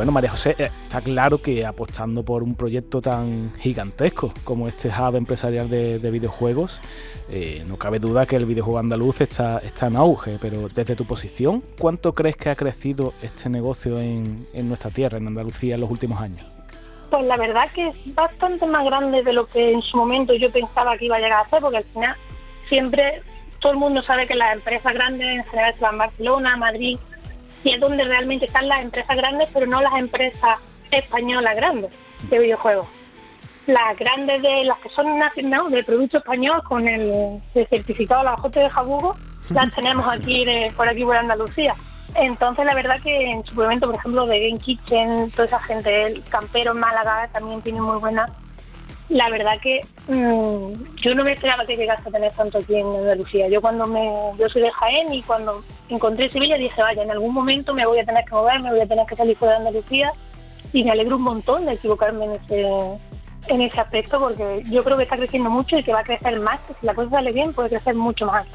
[0.00, 4.88] Bueno, María José, eh, está claro que apostando por un proyecto tan gigantesco como este
[4.88, 6.80] hub empresarial de, de videojuegos,
[7.28, 11.04] eh, no cabe duda que el videojuego andaluz está, está en auge, pero desde tu
[11.04, 15.82] posición, ¿cuánto crees que ha crecido este negocio en, en nuestra tierra, en Andalucía, en
[15.82, 16.46] los últimos años?
[17.10, 20.50] Pues la verdad que es bastante más grande de lo que en su momento yo
[20.50, 22.16] pensaba que iba a llegar a ser, porque al final
[22.70, 23.20] siempre
[23.58, 26.98] todo el mundo sabe que las empresas grandes en general se van Barcelona, Madrid,
[27.64, 30.58] y es donde realmente están las empresas grandes, pero no las empresas
[30.90, 31.92] españolas grandes
[32.30, 32.86] de videojuegos.
[33.66, 38.36] Las grandes de las que son nacionales de producto español con el, el certificado la
[38.36, 39.16] J de Jabugo,
[39.50, 41.74] las tenemos aquí de- por aquí por Andalucía.
[42.16, 46.06] Entonces la verdad que en su momento, por ejemplo, de Game Kitchen, toda esa gente,
[46.06, 48.26] el Campero en Málaga también tiene muy buena.
[49.10, 52.86] La verdad que mm, yo no me esperaba que llegase a tener tanto aquí en
[52.86, 53.48] Andalucía.
[53.48, 55.62] Yo cuando me, yo soy de Jaén y cuando
[55.94, 58.80] encontré Sevilla dije, vaya, en algún momento me voy a tener que mover, me voy
[58.80, 60.12] a tener que salir fuera de Andalucía
[60.72, 62.66] y me alegro un montón de equivocarme en ese,
[63.48, 66.38] en ese aspecto porque yo creo que está creciendo mucho y que va a crecer
[66.40, 68.46] más, si la cosa sale bien puede crecer mucho más.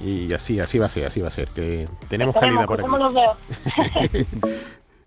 [0.00, 1.48] Y así, así va a ser, así va a ser.
[1.48, 2.90] Que tenemos calidad por aquí.
[2.90, 3.14] los.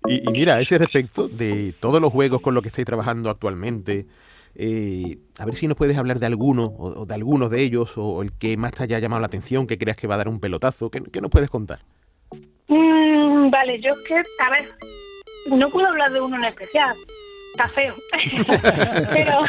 [0.07, 3.29] Y, y mira, a ese respecto, de todos los juegos con los que estáis trabajando
[3.29, 4.07] actualmente,
[4.55, 7.93] eh, a ver si nos puedes hablar de alguno, o, o de algunos de ellos,
[7.97, 10.27] o el que más te haya llamado la atención, que creas que va a dar
[10.27, 11.79] un pelotazo, ¿qué, qué nos puedes contar?
[12.67, 14.73] Mm, vale, yo es que, a ver,
[15.47, 16.95] no puedo hablar de uno en especial,
[17.51, 17.95] está feo.
[19.13, 19.41] Pero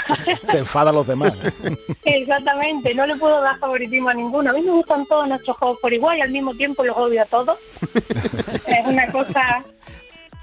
[0.44, 1.32] Se enfada a los demás.
[2.04, 4.50] exactamente, no le puedo dar favoritismo a ninguno.
[4.50, 7.22] A mí me gustan todos nuestros juegos por igual y al mismo tiempo los odio
[7.22, 7.58] a todos.
[8.66, 9.64] es una cosa...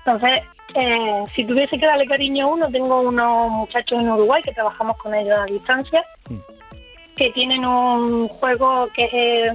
[0.08, 0.42] Entonces,
[0.74, 4.96] eh, si tuviese que darle cariño a uno, tengo unos muchachos en Uruguay que trabajamos
[5.00, 6.02] con ellos a distancia,
[7.18, 9.54] que tienen un juego que es eh,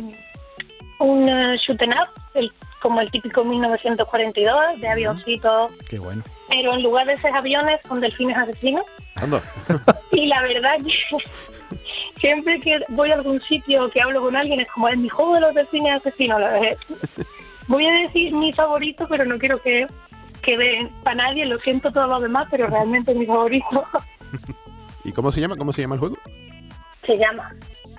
[0.99, 6.23] un eh, shoot up, el- como el típico 1942, de avioncitos, Qué bueno.
[6.51, 8.85] pero en lugar de ser aviones son delfines asesinos.
[9.17, 9.41] Anda.
[10.12, 10.93] Y la verdad que
[12.21, 15.35] siempre que voy a algún sitio que hablo con alguien es como es mi juego
[15.37, 16.38] de los delfines asesinos.
[16.41, 16.77] La verdad.
[17.69, 19.87] Voy a decir mi favorito, pero no quiero que
[20.43, 23.87] quede para nadie, lo siento a todos los demás, pero realmente mi favorito
[25.05, 25.57] ¿Y cómo se llama?
[25.57, 26.17] ¿Cómo se llama el juego?
[27.07, 27.55] se llama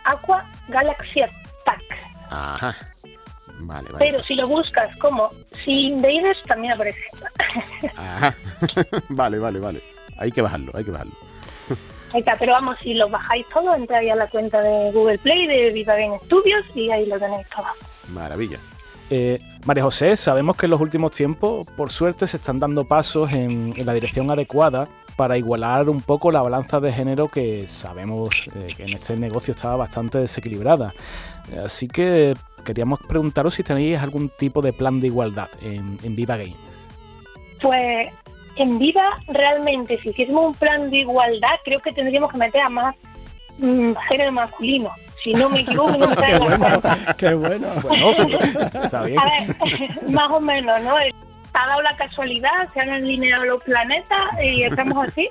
[0.06, 1.82] Aqua Galaxy Attack.
[2.30, 2.76] Ajá.
[3.60, 4.06] Vale, vale.
[4.06, 5.30] Pero si lo buscas como
[5.64, 7.00] Sea Invaders también aparece.
[7.96, 8.34] Ajá.
[9.10, 9.84] vale, vale, vale.
[10.18, 11.14] Hay que bajarlo, hay que bajarlo.
[12.14, 15.48] Ahí está, pero vamos, si lo bajáis todo, entráis a la cuenta de Google Play,
[15.48, 17.66] de Viva Studios y ahí lo tenéis todo.
[18.10, 18.60] Maravilla.
[19.16, 23.32] Eh, María José, sabemos que en los últimos tiempos, por suerte, se están dando pasos
[23.32, 28.74] en, la dirección adecuada para igualar un poco la balanza de género que sabemos eh,
[28.76, 30.96] que en este negocio estaba bastante desequilibrada.
[31.52, 32.34] Eh, Así que
[32.66, 36.90] queríamos preguntaros si tenéis algún tipo de plan de igualdad en, en Viva Games.
[37.62, 38.08] Pues
[38.56, 42.70] en Viva, realmente, si hiciésemos un plan de igualdad, creo que tendríamos que meter a
[42.70, 42.96] más
[43.60, 44.90] mm, género masculino.
[45.24, 47.16] Si no me equivoco, no sale la cuenta.
[47.18, 47.68] Qué bueno.
[48.84, 49.20] está bien.
[49.20, 50.96] A ver, más o menos, ¿no?
[50.96, 55.30] Ha dado la casualidad, se han alineado los planetas y estamos así.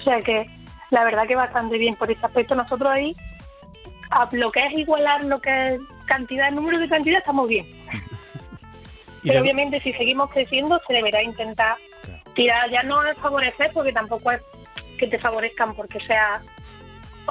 [0.00, 0.42] O sea que
[0.90, 2.54] la verdad que bastante bien por ese aspecto.
[2.54, 3.14] Nosotros ahí,
[4.10, 7.66] a lo que es igualar lo que es cantidad, número de cantidad, estamos bien.
[9.22, 11.76] Pero obviamente si seguimos creciendo se deberá intentar
[12.34, 14.42] tirar, ya no es favorecer, porque tampoco es
[14.98, 16.40] que te favorezcan porque sea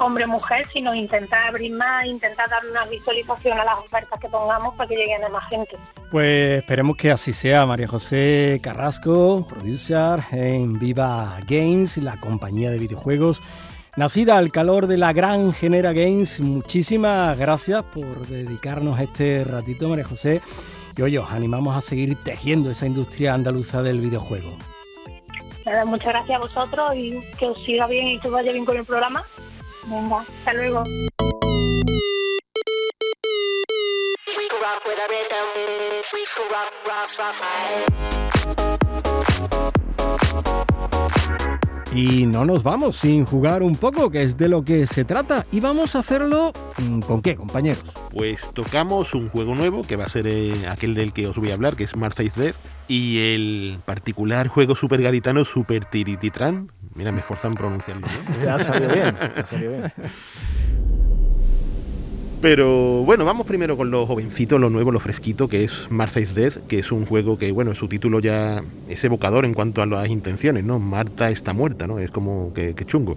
[0.00, 4.28] hombre o mujer, sino intentar abrir más, intentar dar una visualización a las ofertas que
[4.28, 5.76] pongamos para que lleguen a más gente.
[6.10, 7.66] Pues esperemos que así sea.
[7.66, 13.42] María José Carrasco, producer en Viva Games, la compañía de videojuegos.
[13.96, 20.04] Nacida al calor de la gran Genera Games, muchísimas gracias por dedicarnos este ratito, María
[20.04, 20.40] José.
[20.96, 24.50] Y hoy os animamos a seguir tejiendo esa industria andaluza del videojuego.
[25.64, 28.64] Nada, muchas gracias a vosotros y que os siga bien y que os vaya bien
[28.64, 29.24] con el programa.
[29.86, 30.84] Venga, hasta luego.
[41.92, 45.44] Y no nos vamos sin jugar un poco, que es de lo que se trata.
[45.50, 47.84] Y vamos a hacerlo mm, con qué, compañeros.
[48.10, 51.50] Pues tocamos un juego nuevo, que va a ser eh, aquel del que os voy
[51.50, 52.54] a hablar, que es Martha is Dead,
[52.86, 56.70] y el particular juego super gaditano Super Tirititran.
[56.94, 58.06] Mira, me esforzan en pronunciarlo.
[58.06, 58.44] ¿no?
[58.44, 59.92] Ya ha salido bien, ha salido bien.
[62.40, 66.34] Pero bueno, vamos primero con lo jovencito, lo nuevo, lo fresquito, que es Martha is
[66.34, 69.86] Dead, que es un juego que, bueno, su título ya es evocador en cuanto a
[69.86, 70.78] las intenciones, ¿no?
[70.78, 71.98] Marta está muerta, ¿no?
[71.98, 73.16] Es como que, que chungo.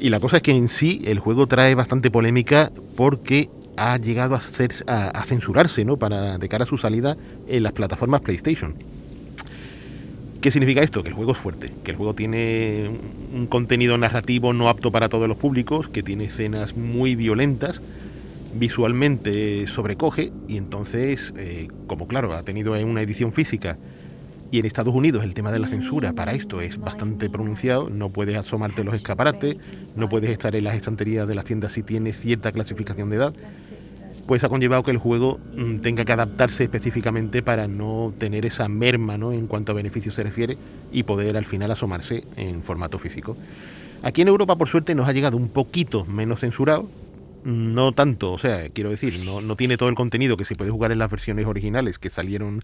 [0.00, 4.34] Y la cosa es que en sí el juego trae bastante polémica porque ha llegado
[4.34, 5.96] a, hacer, a, a censurarse, ¿no?
[5.96, 7.16] Para, de cara a su salida
[7.48, 8.74] en las plataformas PlayStation.
[10.42, 11.02] ¿Qué significa esto?
[11.04, 12.90] Que el juego es fuerte, que el juego tiene
[13.32, 17.80] un- contenido narrativo no apto para todos los públicos, que tiene escenas muy violentas,
[18.54, 23.78] visualmente sobrecoge y entonces, eh, como claro, ha tenido una edición física
[24.50, 28.10] y en Estados Unidos el tema de la censura para esto es bastante pronunciado, no
[28.10, 29.56] puedes asomarte los escaparates,
[29.96, 33.34] no puedes estar en las estanterías de las tiendas si tienes cierta clasificación de edad,
[34.26, 38.68] pues ha conllevado que el juego mm, tenga que adaptarse específicamente para no tener esa
[38.68, 39.32] merma ¿no?
[39.32, 40.56] en cuanto a beneficios se refiere
[40.92, 43.36] y poder al final asomarse en formato físico.
[44.02, 46.88] Aquí en Europa, por suerte, nos ha llegado un poquito menos censurado,
[47.44, 50.70] no tanto, o sea, quiero decir, no, no tiene todo el contenido que se puede
[50.70, 52.62] jugar en las versiones originales que salieron,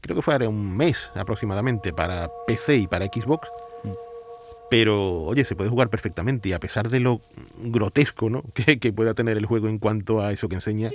[0.00, 3.48] creo que fue hace un mes aproximadamente, para PC y para Xbox.
[4.70, 7.20] Pero, oye, se puede jugar perfectamente y a pesar de lo
[7.58, 8.42] grotesco ¿no?
[8.54, 10.90] que, pueda tener el juego en cuanto a eso que enseña,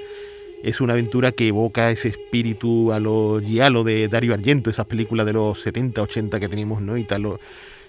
[0.63, 5.25] es una aventura que evoca ese espíritu a lo giallo de Dario Argento, esas películas
[5.25, 6.97] de los 70, 80 que teníamos, ¿no?
[6.97, 7.39] Italo,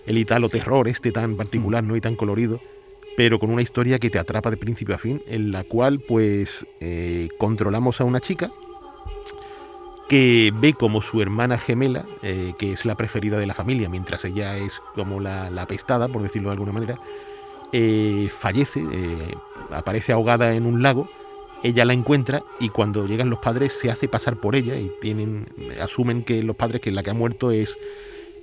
[0.06, 1.96] el italo terror este tan particular, ¿no?
[1.96, 2.60] Y tan colorido,
[3.16, 6.64] pero con una historia que te atrapa de principio a fin, en la cual, pues,
[6.80, 8.50] eh, controlamos a una chica
[10.08, 14.24] que ve como su hermana gemela, eh, que es la preferida de la familia, mientras
[14.24, 16.98] ella es como la, la apestada, por decirlo de alguna manera,
[17.72, 19.34] eh, fallece, eh,
[19.70, 21.08] aparece ahogada en un lago,
[21.62, 25.46] ella la encuentra y cuando llegan los padres se hace pasar por ella y tienen
[25.80, 27.78] asumen que los padres que la que ha muerto es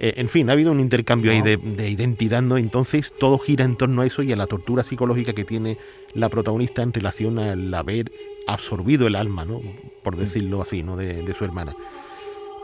[0.02, 2.58] en fin, ha habido un intercambio ahí de, de identidad, ¿no?
[2.58, 5.78] Entonces todo gira en torno a eso y a la tortura psicológica que tiene
[6.13, 8.10] la protagonista en relación al haber
[8.54, 9.62] absorbido el alma, ¿no?
[10.04, 10.96] Por decirlo así, ¿no?
[10.96, 11.76] De, de su hermana.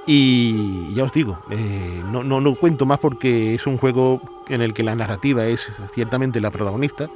[0.08, 4.62] Y ya os digo, eh, no, no, no cuento más porque es un juego en
[4.62, 7.10] el que la narrativa es ciertamente la protagonista.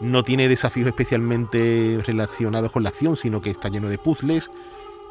[0.00, 4.50] No tiene desafíos especialmente relacionados con la acción, sino que está lleno de puzzles,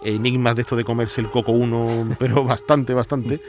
[0.04, 3.40] enigmas de esto de comerse el coco uno, pero bastante, bastante.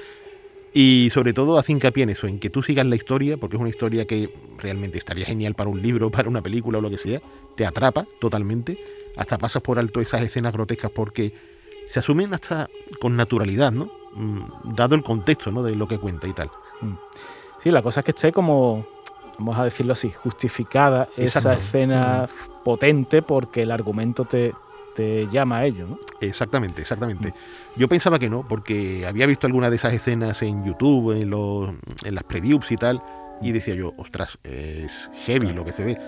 [0.74, 3.60] Y sobre todo hace hincapié en eso, en que tú sigas la historia, porque es
[3.60, 6.98] una historia que realmente estaría genial para un libro, para una película o lo que
[6.98, 7.20] sea,
[7.56, 8.78] te atrapa totalmente,
[9.16, 11.34] hasta pasas por alto esas escenas grotescas porque
[11.86, 12.68] se asumen hasta
[13.00, 13.90] con naturalidad, ¿no?
[14.14, 15.62] Mm, Dado el contexto, ¿no?
[15.62, 16.50] De lo que cuenta y tal.
[17.58, 18.86] Sí, la cosa es que esté como,
[19.38, 22.26] vamos a decirlo así, justificada esa escena
[22.64, 24.52] potente porque el argumento te,
[24.94, 25.98] te llama a ello, ¿no?
[26.20, 27.34] Exactamente, exactamente.
[27.76, 31.70] Yo pensaba que no, porque había visto alguna de esas escenas en YouTube, en, los,
[32.04, 33.00] en las previews y tal,
[33.40, 34.92] y decía yo, ostras, es
[35.24, 35.98] heavy lo que se ve.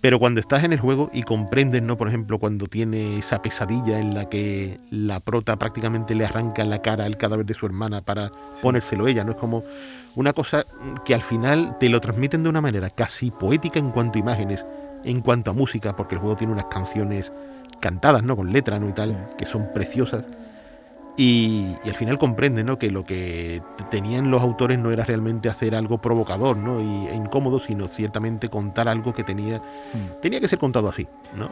[0.00, 1.96] Pero cuando estás en el juego y comprendes, ¿no?
[1.96, 6.70] Por ejemplo, cuando tiene esa pesadilla en la que la prota prácticamente le arranca en
[6.70, 8.30] la cara el cadáver de su hermana para
[8.62, 9.32] ponérselo ella, ¿no?
[9.32, 9.64] Es como
[10.14, 10.64] una cosa
[11.04, 14.64] que al final te lo transmiten de una manera casi poética en cuanto a imágenes,
[15.04, 17.32] en cuanto a música, porque el juego tiene unas canciones
[17.80, 18.36] cantadas, ¿no?
[18.36, 18.88] Con letra, ¿no?
[18.88, 20.24] Y tal, que son preciosas.
[21.20, 22.78] Y, y al final comprende, ¿no?
[22.78, 26.80] Que lo que tenían los autores no era realmente hacer algo provocador, ¿no?
[26.80, 29.60] Y, e incómodo, sino ciertamente contar algo que tenía,
[30.22, 31.50] tenía que ser contado así, ¿no?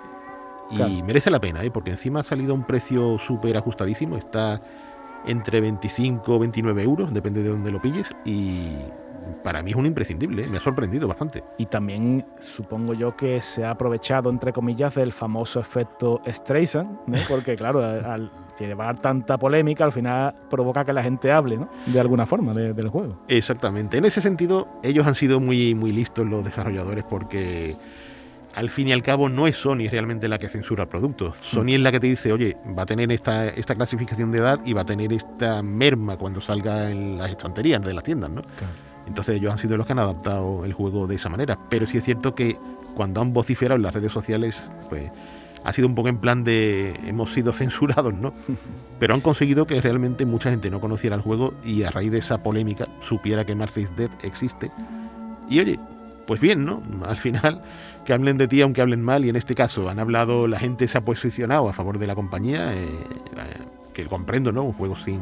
[0.71, 0.93] Y Claro.
[1.05, 1.71] merece la pena, ¿eh?
[1.73, 4.61] Porque encima ha salido a un precio súper ajustadísimo, está
[5.27, 8.69] entre 25 o 29 euros, depende de dónde lo pilles, y
[9.43, 10.47] para mí es un imprescindible, ¿eh?
[10.49, 11.43] me ha sorprendido bastante.
[11.59, 17.19] Y también supongo yo que se ha aprovechado, entre comillas, del famoso efecto Streisand, ¿no?
[17.29, 18.31] porque claro, al
[18.65, 21.69] llevar tanta polémica, al final provoca que la gente hable, ¿no?
[21.87, 23.19] De alguna forma de- del juego.
[23.29, 23.99] Exactamente.
[23.99, 27.77] En ese sentido, ellos han sido muy, muy listos los desarrolladores porque
[28.55, 31.35] al fin y al cabo no es Sony realmente la que censura el producto.
[31.35, 34.61] Sony es la que te dice, oye, va a tener esta, esta clasificación de edad
[34.65, 38.41] y va a tener esta merma cuando salga en las estanterías de las tiendas, ¿no?
[39.07, 41.59] Entonces ellos han sido los que han adaptado el juego de esa manera.
[41.69, 42.57] Pero sí es cierto que
[42.95, 44.57] cuando han vociferado en las redes sociales,
[44.89, 45.11] pues
[45.67, 48.33] ha sido un poco en plan de hemos sido censurados, ¿no?
[49.01, 52.19] Pero han conseguido que realmente mucha gente no conociera el juego y a raíz de
[52.19, 54.71] esa polémica supiera que Martha is Dead existe.
[55.51, 55.77] Y oye,
[56.25, 56.85] pues bien, ¿no?
[57.05, 57.63] Al final,
[58.05, 60.87] que hablen de ti aunque hablen mal, y en este caso han hablado, la gente
[60.87, 64.63] se ha posicionado a favor de la compañía, eh, eh, que comprendo, ¿no?
[64.63, 65.21] Un juego sin,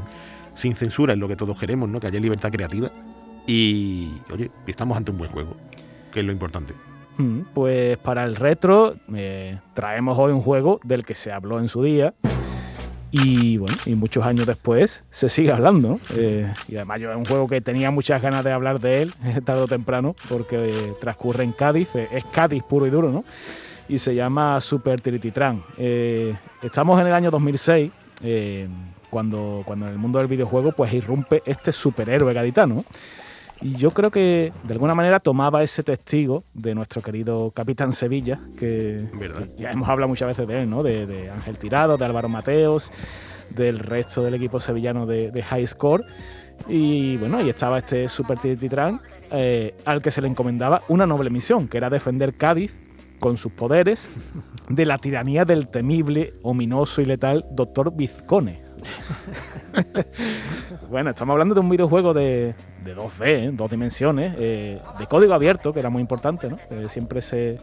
[0.55, 2.01] sin censura es lo que todos queremos, ¿no?
[2.01, 2.91] Que haya libertad creativa.
[3.47, 5.57] Y, oye, estamos ante un buen juego,
[6.13, 6.75] que es lo importante.
[7.55, 11.83] Pues para el retro eh, traemos hoy un juego del que se habló en su
[11.83, 12.15] día
[13.17, 15.97] y bueno, y muchos años después se sigue hablando.
[16.17, 19.15] Eh, y además yo es un juego que tenía muchas ganas de hablar de él
[19.45, 23.25] tarde o temprano porque transcurre en Cádiz, eh, es Cádiz puro y duro, ¿no?
[23.89, 25.63] Y se llama Super Tirititran.
[25.79, 27.93] Eh, estamos en el año 2006
[28.25, 28.67] eh,
[29.11, 32.75] cuando, cuando en el mundo del videojuego pues irrumpe este superhéroe gaditano.
[32.75, 32.85] ¿no?
[33.61, 38.41] Y yo creo que de alguna manera tomaba ese testigo de nuestro querido Capitán Sevilla,
[38.59, 40.83] que, que ya hemos hablado muchas veces de él, ¿no?
[40.83, 42.91] De, de Ángel Tirado, de Álvaro Mateos,
[43.51, 46.05] del resto del equipo sevillano de, de High Score.
[46.69, 49.01] Y bueno, ahí estaba este Super Titran
[49.31, 52.75] eh, al que se le encomendaba una noble misión, que era defender Cádiz
[53.19, 54.11] con sus poderes
[54.69, 58.63] de la tiranía del temible, ominoso y letal Doctor Vizcone.
[60.95, 63.51] bueno, estamos hablando de un videojuego de, de 2D, ¿eh?
[63.53, 66.57] dos dimensiones, eh, de código abierto, que era muy importante, ¿no?
[66.71, 67.59] Eh, siempre se,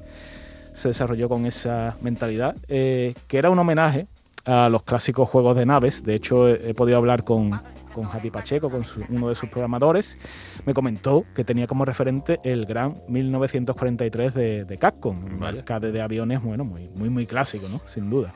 [0.73, 4.07] se desarrolló con esa mentalidad, eh, que era un homenaje
[4.43, 6.03] a los clásicos juegos de naves.
[6.03, 7.51] De hecho, he, he podido hablar con,
[7.95, 10.17] con Javi Pacheco, con su- uno de sus programadores.
[10.65, 16.43] Me comentó que tenía como referente el gran 1943 de, de Capcom, arcade de aviones,
[16.43, 17.79] bueno, muy, muy, muy clásico, ¿no?
[17.85, 18.33] Sin duda.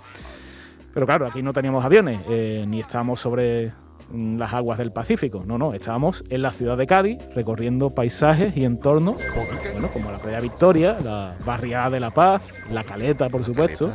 [0.93, 3.73] Pero claro, aquí no teníamos aviones, eh, ni estábamos sobre
[4.13, 5.43] las aguas del Pacífico.
[5.45, 9.21] No, no, estábamos en la ciudad de Cádiz, recorriendo paisajes y entornos,
[9.73, 12.41] bueno, como la Playa Victoria, la Barriada de la Paz,
[12.71, 13.91] la Caleta, por supuesto,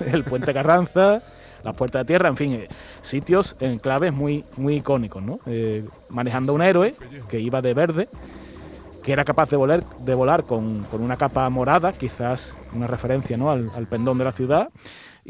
[0.00, 1.20] el Puente Carranza,
[1.64, 2.68] las Puertas de Tierra, en fin, eh,
[3.00, 5.40] sitios en claves muy, muy icónicos, ¿no?
[5.46, 6.94] Eh, manejando un héroe
[7.28, 8.08] que iba de verde,
[9.02, 13.36] que era capaz de volar, de volar con, con una capa morada, quizás una referencia
[13.36, 13.50] ¿no?
[13.50, 14.68] al, al pendón de la ciudad,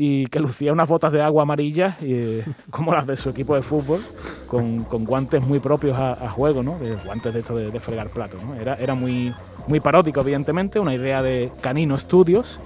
[0.01, 3.63] y que lucía unas botas de agua amarillas eh, como las de su equipo de
[3.63, 4.01] fútbol,
[4.47, 6.79] con, con guantes muy propios a, a juego, ¿no?
[6.79, 8.41] de guantes de esto de, de fregar platos.
[8.45, 8.55] ¿no?
[8.55, 9.35] Era, era muy,
[9.67, 12.61] muy paródico, evidentemente, una idea de Canino Studios,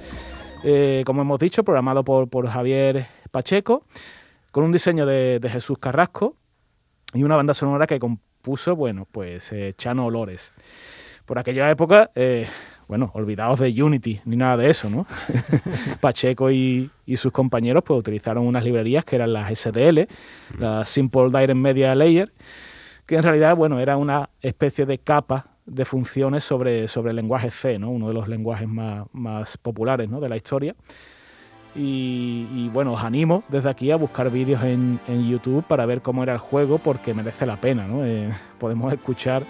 [0.63, 3.87] eh, como hemos dicho, programado por, por Javier Pacheco,
[4.51, 6.37] con un diseño de, de Jesús Carrasco
[7.15, 10.53] y una banda sonora que compuso, bueno, pues eh, Chano Olores.
[11.25, 12.47] Por aquella época, eh,
[12.93, 15.07] bueno, olvidados de Unity ni nada de eso, ¿no?
[16.03, 20.01] Pacheco y, y sus compañeros pues utilizaron unas librerías que eran las SDL,
[20.59, 22.31] la Simple Direct Media Layer,
[23.07, 27.51] que en realidad, bueno, era una especie de capa de funciones sobre, sobre el lenguaje
[27.51, 27.89] C, ¿no?
[27.89, 30.21] Uno de los lenguajes más, más populares, ¿no?
[30.21, 30.77] de la historia.
[31.75, 36.03] Y, y, bueno, os animo desde aquí a buscar vídeos en, en, YouTube para ver
[36.03, 37.87] cómo era el juego porque merece la pena.
[37.87, 38.05] ¿no?
[38.05, 38.29] Eh,
[38.59, 39.45] podemos escuchar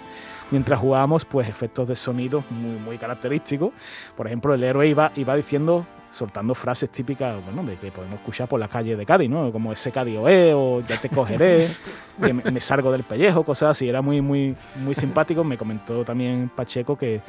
[0.53, 3.71] mientras jugábamos pues efectos de sonido muy, muy característicos.
[4.15, 8.47] Por ejemplo, el héroe iba, iba diciendo, soltando frases típicas bueno, de que podemos escuchar
[8.47, 9.51] por la calle de Cádiz, ¿no?
[9.51, 11.67] como ese Cádiz Oe o ya te cogeré,
[12.23, 13.89] que me, me salgo del pellejo, cosas así.
[13.89, 15.43] Era muy, muy, muy simpático.
[15.43, 17.21] Me comentó también Pacheco que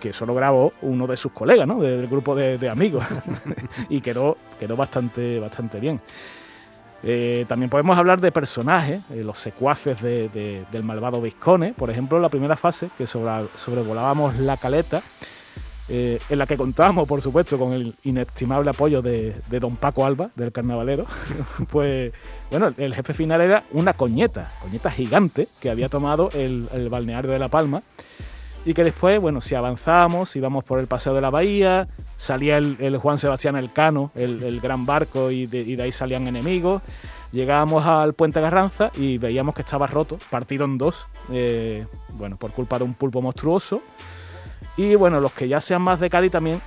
[0.00, 1.80] que solo grabó uno de sus colegas, ¿no?
[1.80, 3.06] Del grupo de, de amigos.
[3.88, 5.98] y quedó, quedó bastante, bastante bien.
[7.06, 11.74] Eh, también podemos hablar de personajes, eh, los secuaces de, de, del malvado Viscone.
[11.74, 15.02] Por ejemplo, la primera fase, que sobre, sobrevolábamos la caleta,
[15.88, 20.06] eh, en la que contábamos, por supuesto, con el inestimable apoyo de, de don Paco
[20.06, 21.04] Alba, del carnavalero.
[21.70, 22.12] pues,
[22.50, 27.30] bueno, el jefe final era una coñeta, coñeta gigante, que había tomado el, el balneario
[27.30, 27.82] de La Palma
[28.64, 32.96] y que después, bueno, si avanzamos, íbamos por el paseo de la bahía, salía el,
[32.96, 36.82] Juan Sebastián Elcano, el, gran barco, y de, ahí salían enemigos.
[37.32, 41.84] Llegábamos al puente Garranza y veíamos que estaba roto, partido en dos, eh,
[42.14, 43.82] bueno, por culpa de un pulpo monstruoso.
[44.76, 46.60] Y bueno, los que ya sean más de Cádiz también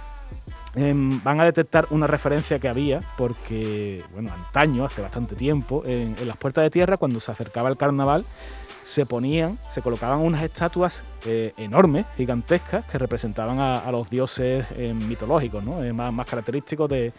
[0.76, 0.94] eh,
[1.24, 6.38] van a detectar una referencia que había, porque, bueno, antaño, hace bastante tiempo, en las
[6.38, 8.24] puertas de tierra, cuando se acercaba el carnaval,
[8.88, 14.94] se ponían, se colocaban unas estatuas eh, enormes, gigantescas, que representaban a, los dioses eh,
[14.94, 15.82] mitológicos, ¿no?
[15.94, 17.12] más, característicos de,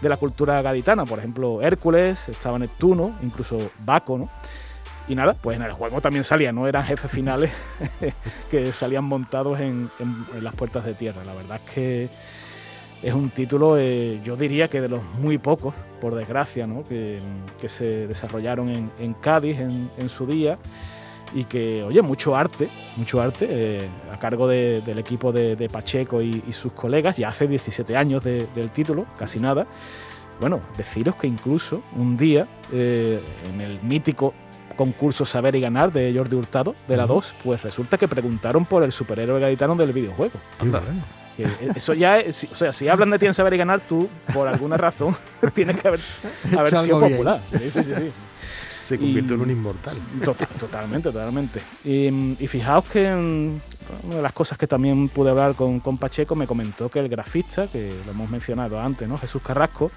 [0.00, 1.06] de, la cultura gaditana.
[1.06, 4.28] Por ejemplo, Hércules, estaba Neptuno, incluso Baco, ¿no?
[5.06, 7.52] Y nada, pues en el juego también salían, no eran jefes finales
[8.50, 11.22] que salían montados en, en, en, las puertas de tierra.
[11.22, 12.08] La verdad es que
[13.04, 16.82] es un título, eh, yo diría que de los muy pocos, por desgracia, ¿no?
[16.82, 17.20] que,
[17.60, 20.58] que, se desarrollaron en, en Cádiz en, su día
[21.34, 25.68] y que, oye, mucho arte, mucho arte eh, a cargo de, del equipo de, de
[25.68, 29.66] Pacheco y, y, sus colegas, ya hace 17 años de, del título, casi nada.
[30.40, 33.20] Bueno, deciros que incluso un día, eh,
[33.52, 34.32] en el mítico
[34.76, 37.14] concurso Saber y Ganar de Jordi Hurtado, de la uh -huh.
[37.14, 40.38] 2, pues resulta que preguntaron por el superhéroe gaditano del videojuego.
[40.60, 40.82] Anda.
[41.36, 44.46] Que eso ya es, o sea, si hablan de tienes saber y ganar, tú, por
[44.46, 45.16] alguna razón,
[45.54, 46.00] tienes que haber,
[46.56, 47.40] haber sido popular.
[47.50, 48.10] Sí, sí, sí, sí.
[48.84, 49.96] Se convirtió en un inmortal.
[50.24, 51.60] Total- totalmente, totalmente.
[51.84, 52.06] Y,
[52.42, 56.34] y fijaos que mm, una de las cosas que también pude hablar con, con Pacheco
[56.34, 59.16] me comentó que el grafista, que lo hemos mencionado antes, ¿no?
[59.16, 59.90] Jesús Carrasco,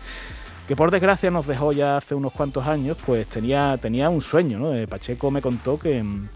[0.68, 4.60] que por desgracia nos dejó ya hace unos cuantos años, pues tenía, tenía un sueño,
[4.60, 4.74] ¿no?
[4.74, 6.28] Eh, Pacheco me contó que, mm,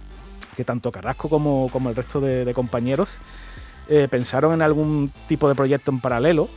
[0.57, 3.17] que tanto Carrasco como, como el resto de, de compañeros
[3.87, 6.49] eh, pensaron en algún tipo de proyecto en paralelo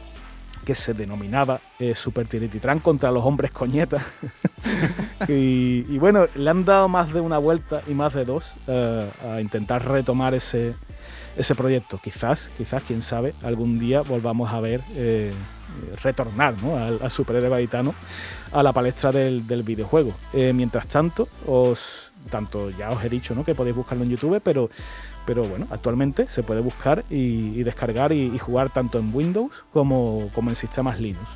[0.65, 4.13] que se denominaba eh, Super Tirititran contra los hombres coñetas.
[5.29, 9.09] y, y bueno, le han dado más de una vuelta y más de dos eh,
[9.29, 10.75] a intentar retomar ese,
[11.37, 11.99] ese proyecto.
[12.03, 15.33] Quizás, quizás, quién sabe, algún día volvamos a ver eh,
[16.03, 16.77] retornar ¿no?
[16.77, 17.95] al, al superhéroe gaditano
[18.53, 20.15] a la palestra del, videojuego.
[20.33, 23.45] Eh, mientras tanto, os tanto ya os he dicho ¿no?
[23.45, 24.71] que podéis buscarlo en YouTube, pero,
[25.27, 30.57] pero bueno, actualmente se puede buscar y, descargar y, jugar tanto en Windows como en
[30.57, 31.29] sistemas Linux.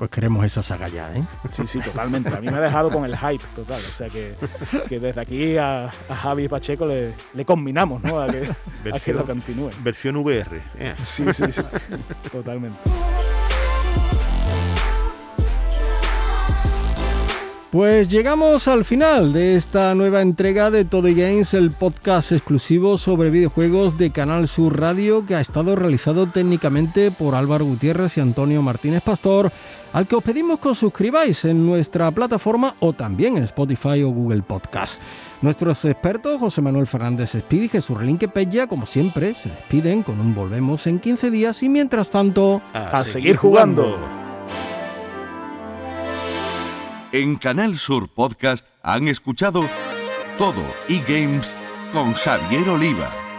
[0.00, 1.22] Pues queremos esa saga ya, ¿eh?
[1.50, 2.30] Sí, sí, totalmente.
[2.30, 3.76] A mí me ha dejado con el hype total.
[3.86, 4.34] O sea que,
[4.88, 8.18] que desde aquí a, a Javi Pacheco le, le combinamos, ¿no?
[8.18, 8.48] A que,
[8.90, 9.68] a que lo continúe.
[9.84, 10.62] Versión VR.
[10.78, 10.94] eh.
[11.02, 11.60] Sí, sí, sí.
[12.32, 12.78] Totalmente.
[17.70, 23.30] Pues llegamos al final de esta nueva entrega de Todo Games, el podcast exclusivo sobre
[23.30, 28.60] videojuegos de Canal Sur Radio que ha estado realizado técnicamente por Álvaro Gutiérrez y Antonio
[28.60, 29.52] Martínez Pastor,
[29.92, 34.10] al que os pedimos que os suscribáis en nuestra plataforma o también en Spotify o
[34.10, 35.00] Google Podcast.
[35.42, 40.20] Nuestros expertos, José Manuel Fernández Speed y Jesús Relinque Pella, como siempre, se despiden con
[40.20, 42.60] un volvemos en 15 días y mientras tanto...
[42.74, 43.98] A seguir jugando.
[47.12, 49.62] En Canal Sur Podcast han escuchado
[50.38, 51.52] Todo y Games
[51.92, 53.29] con Javier Oliva.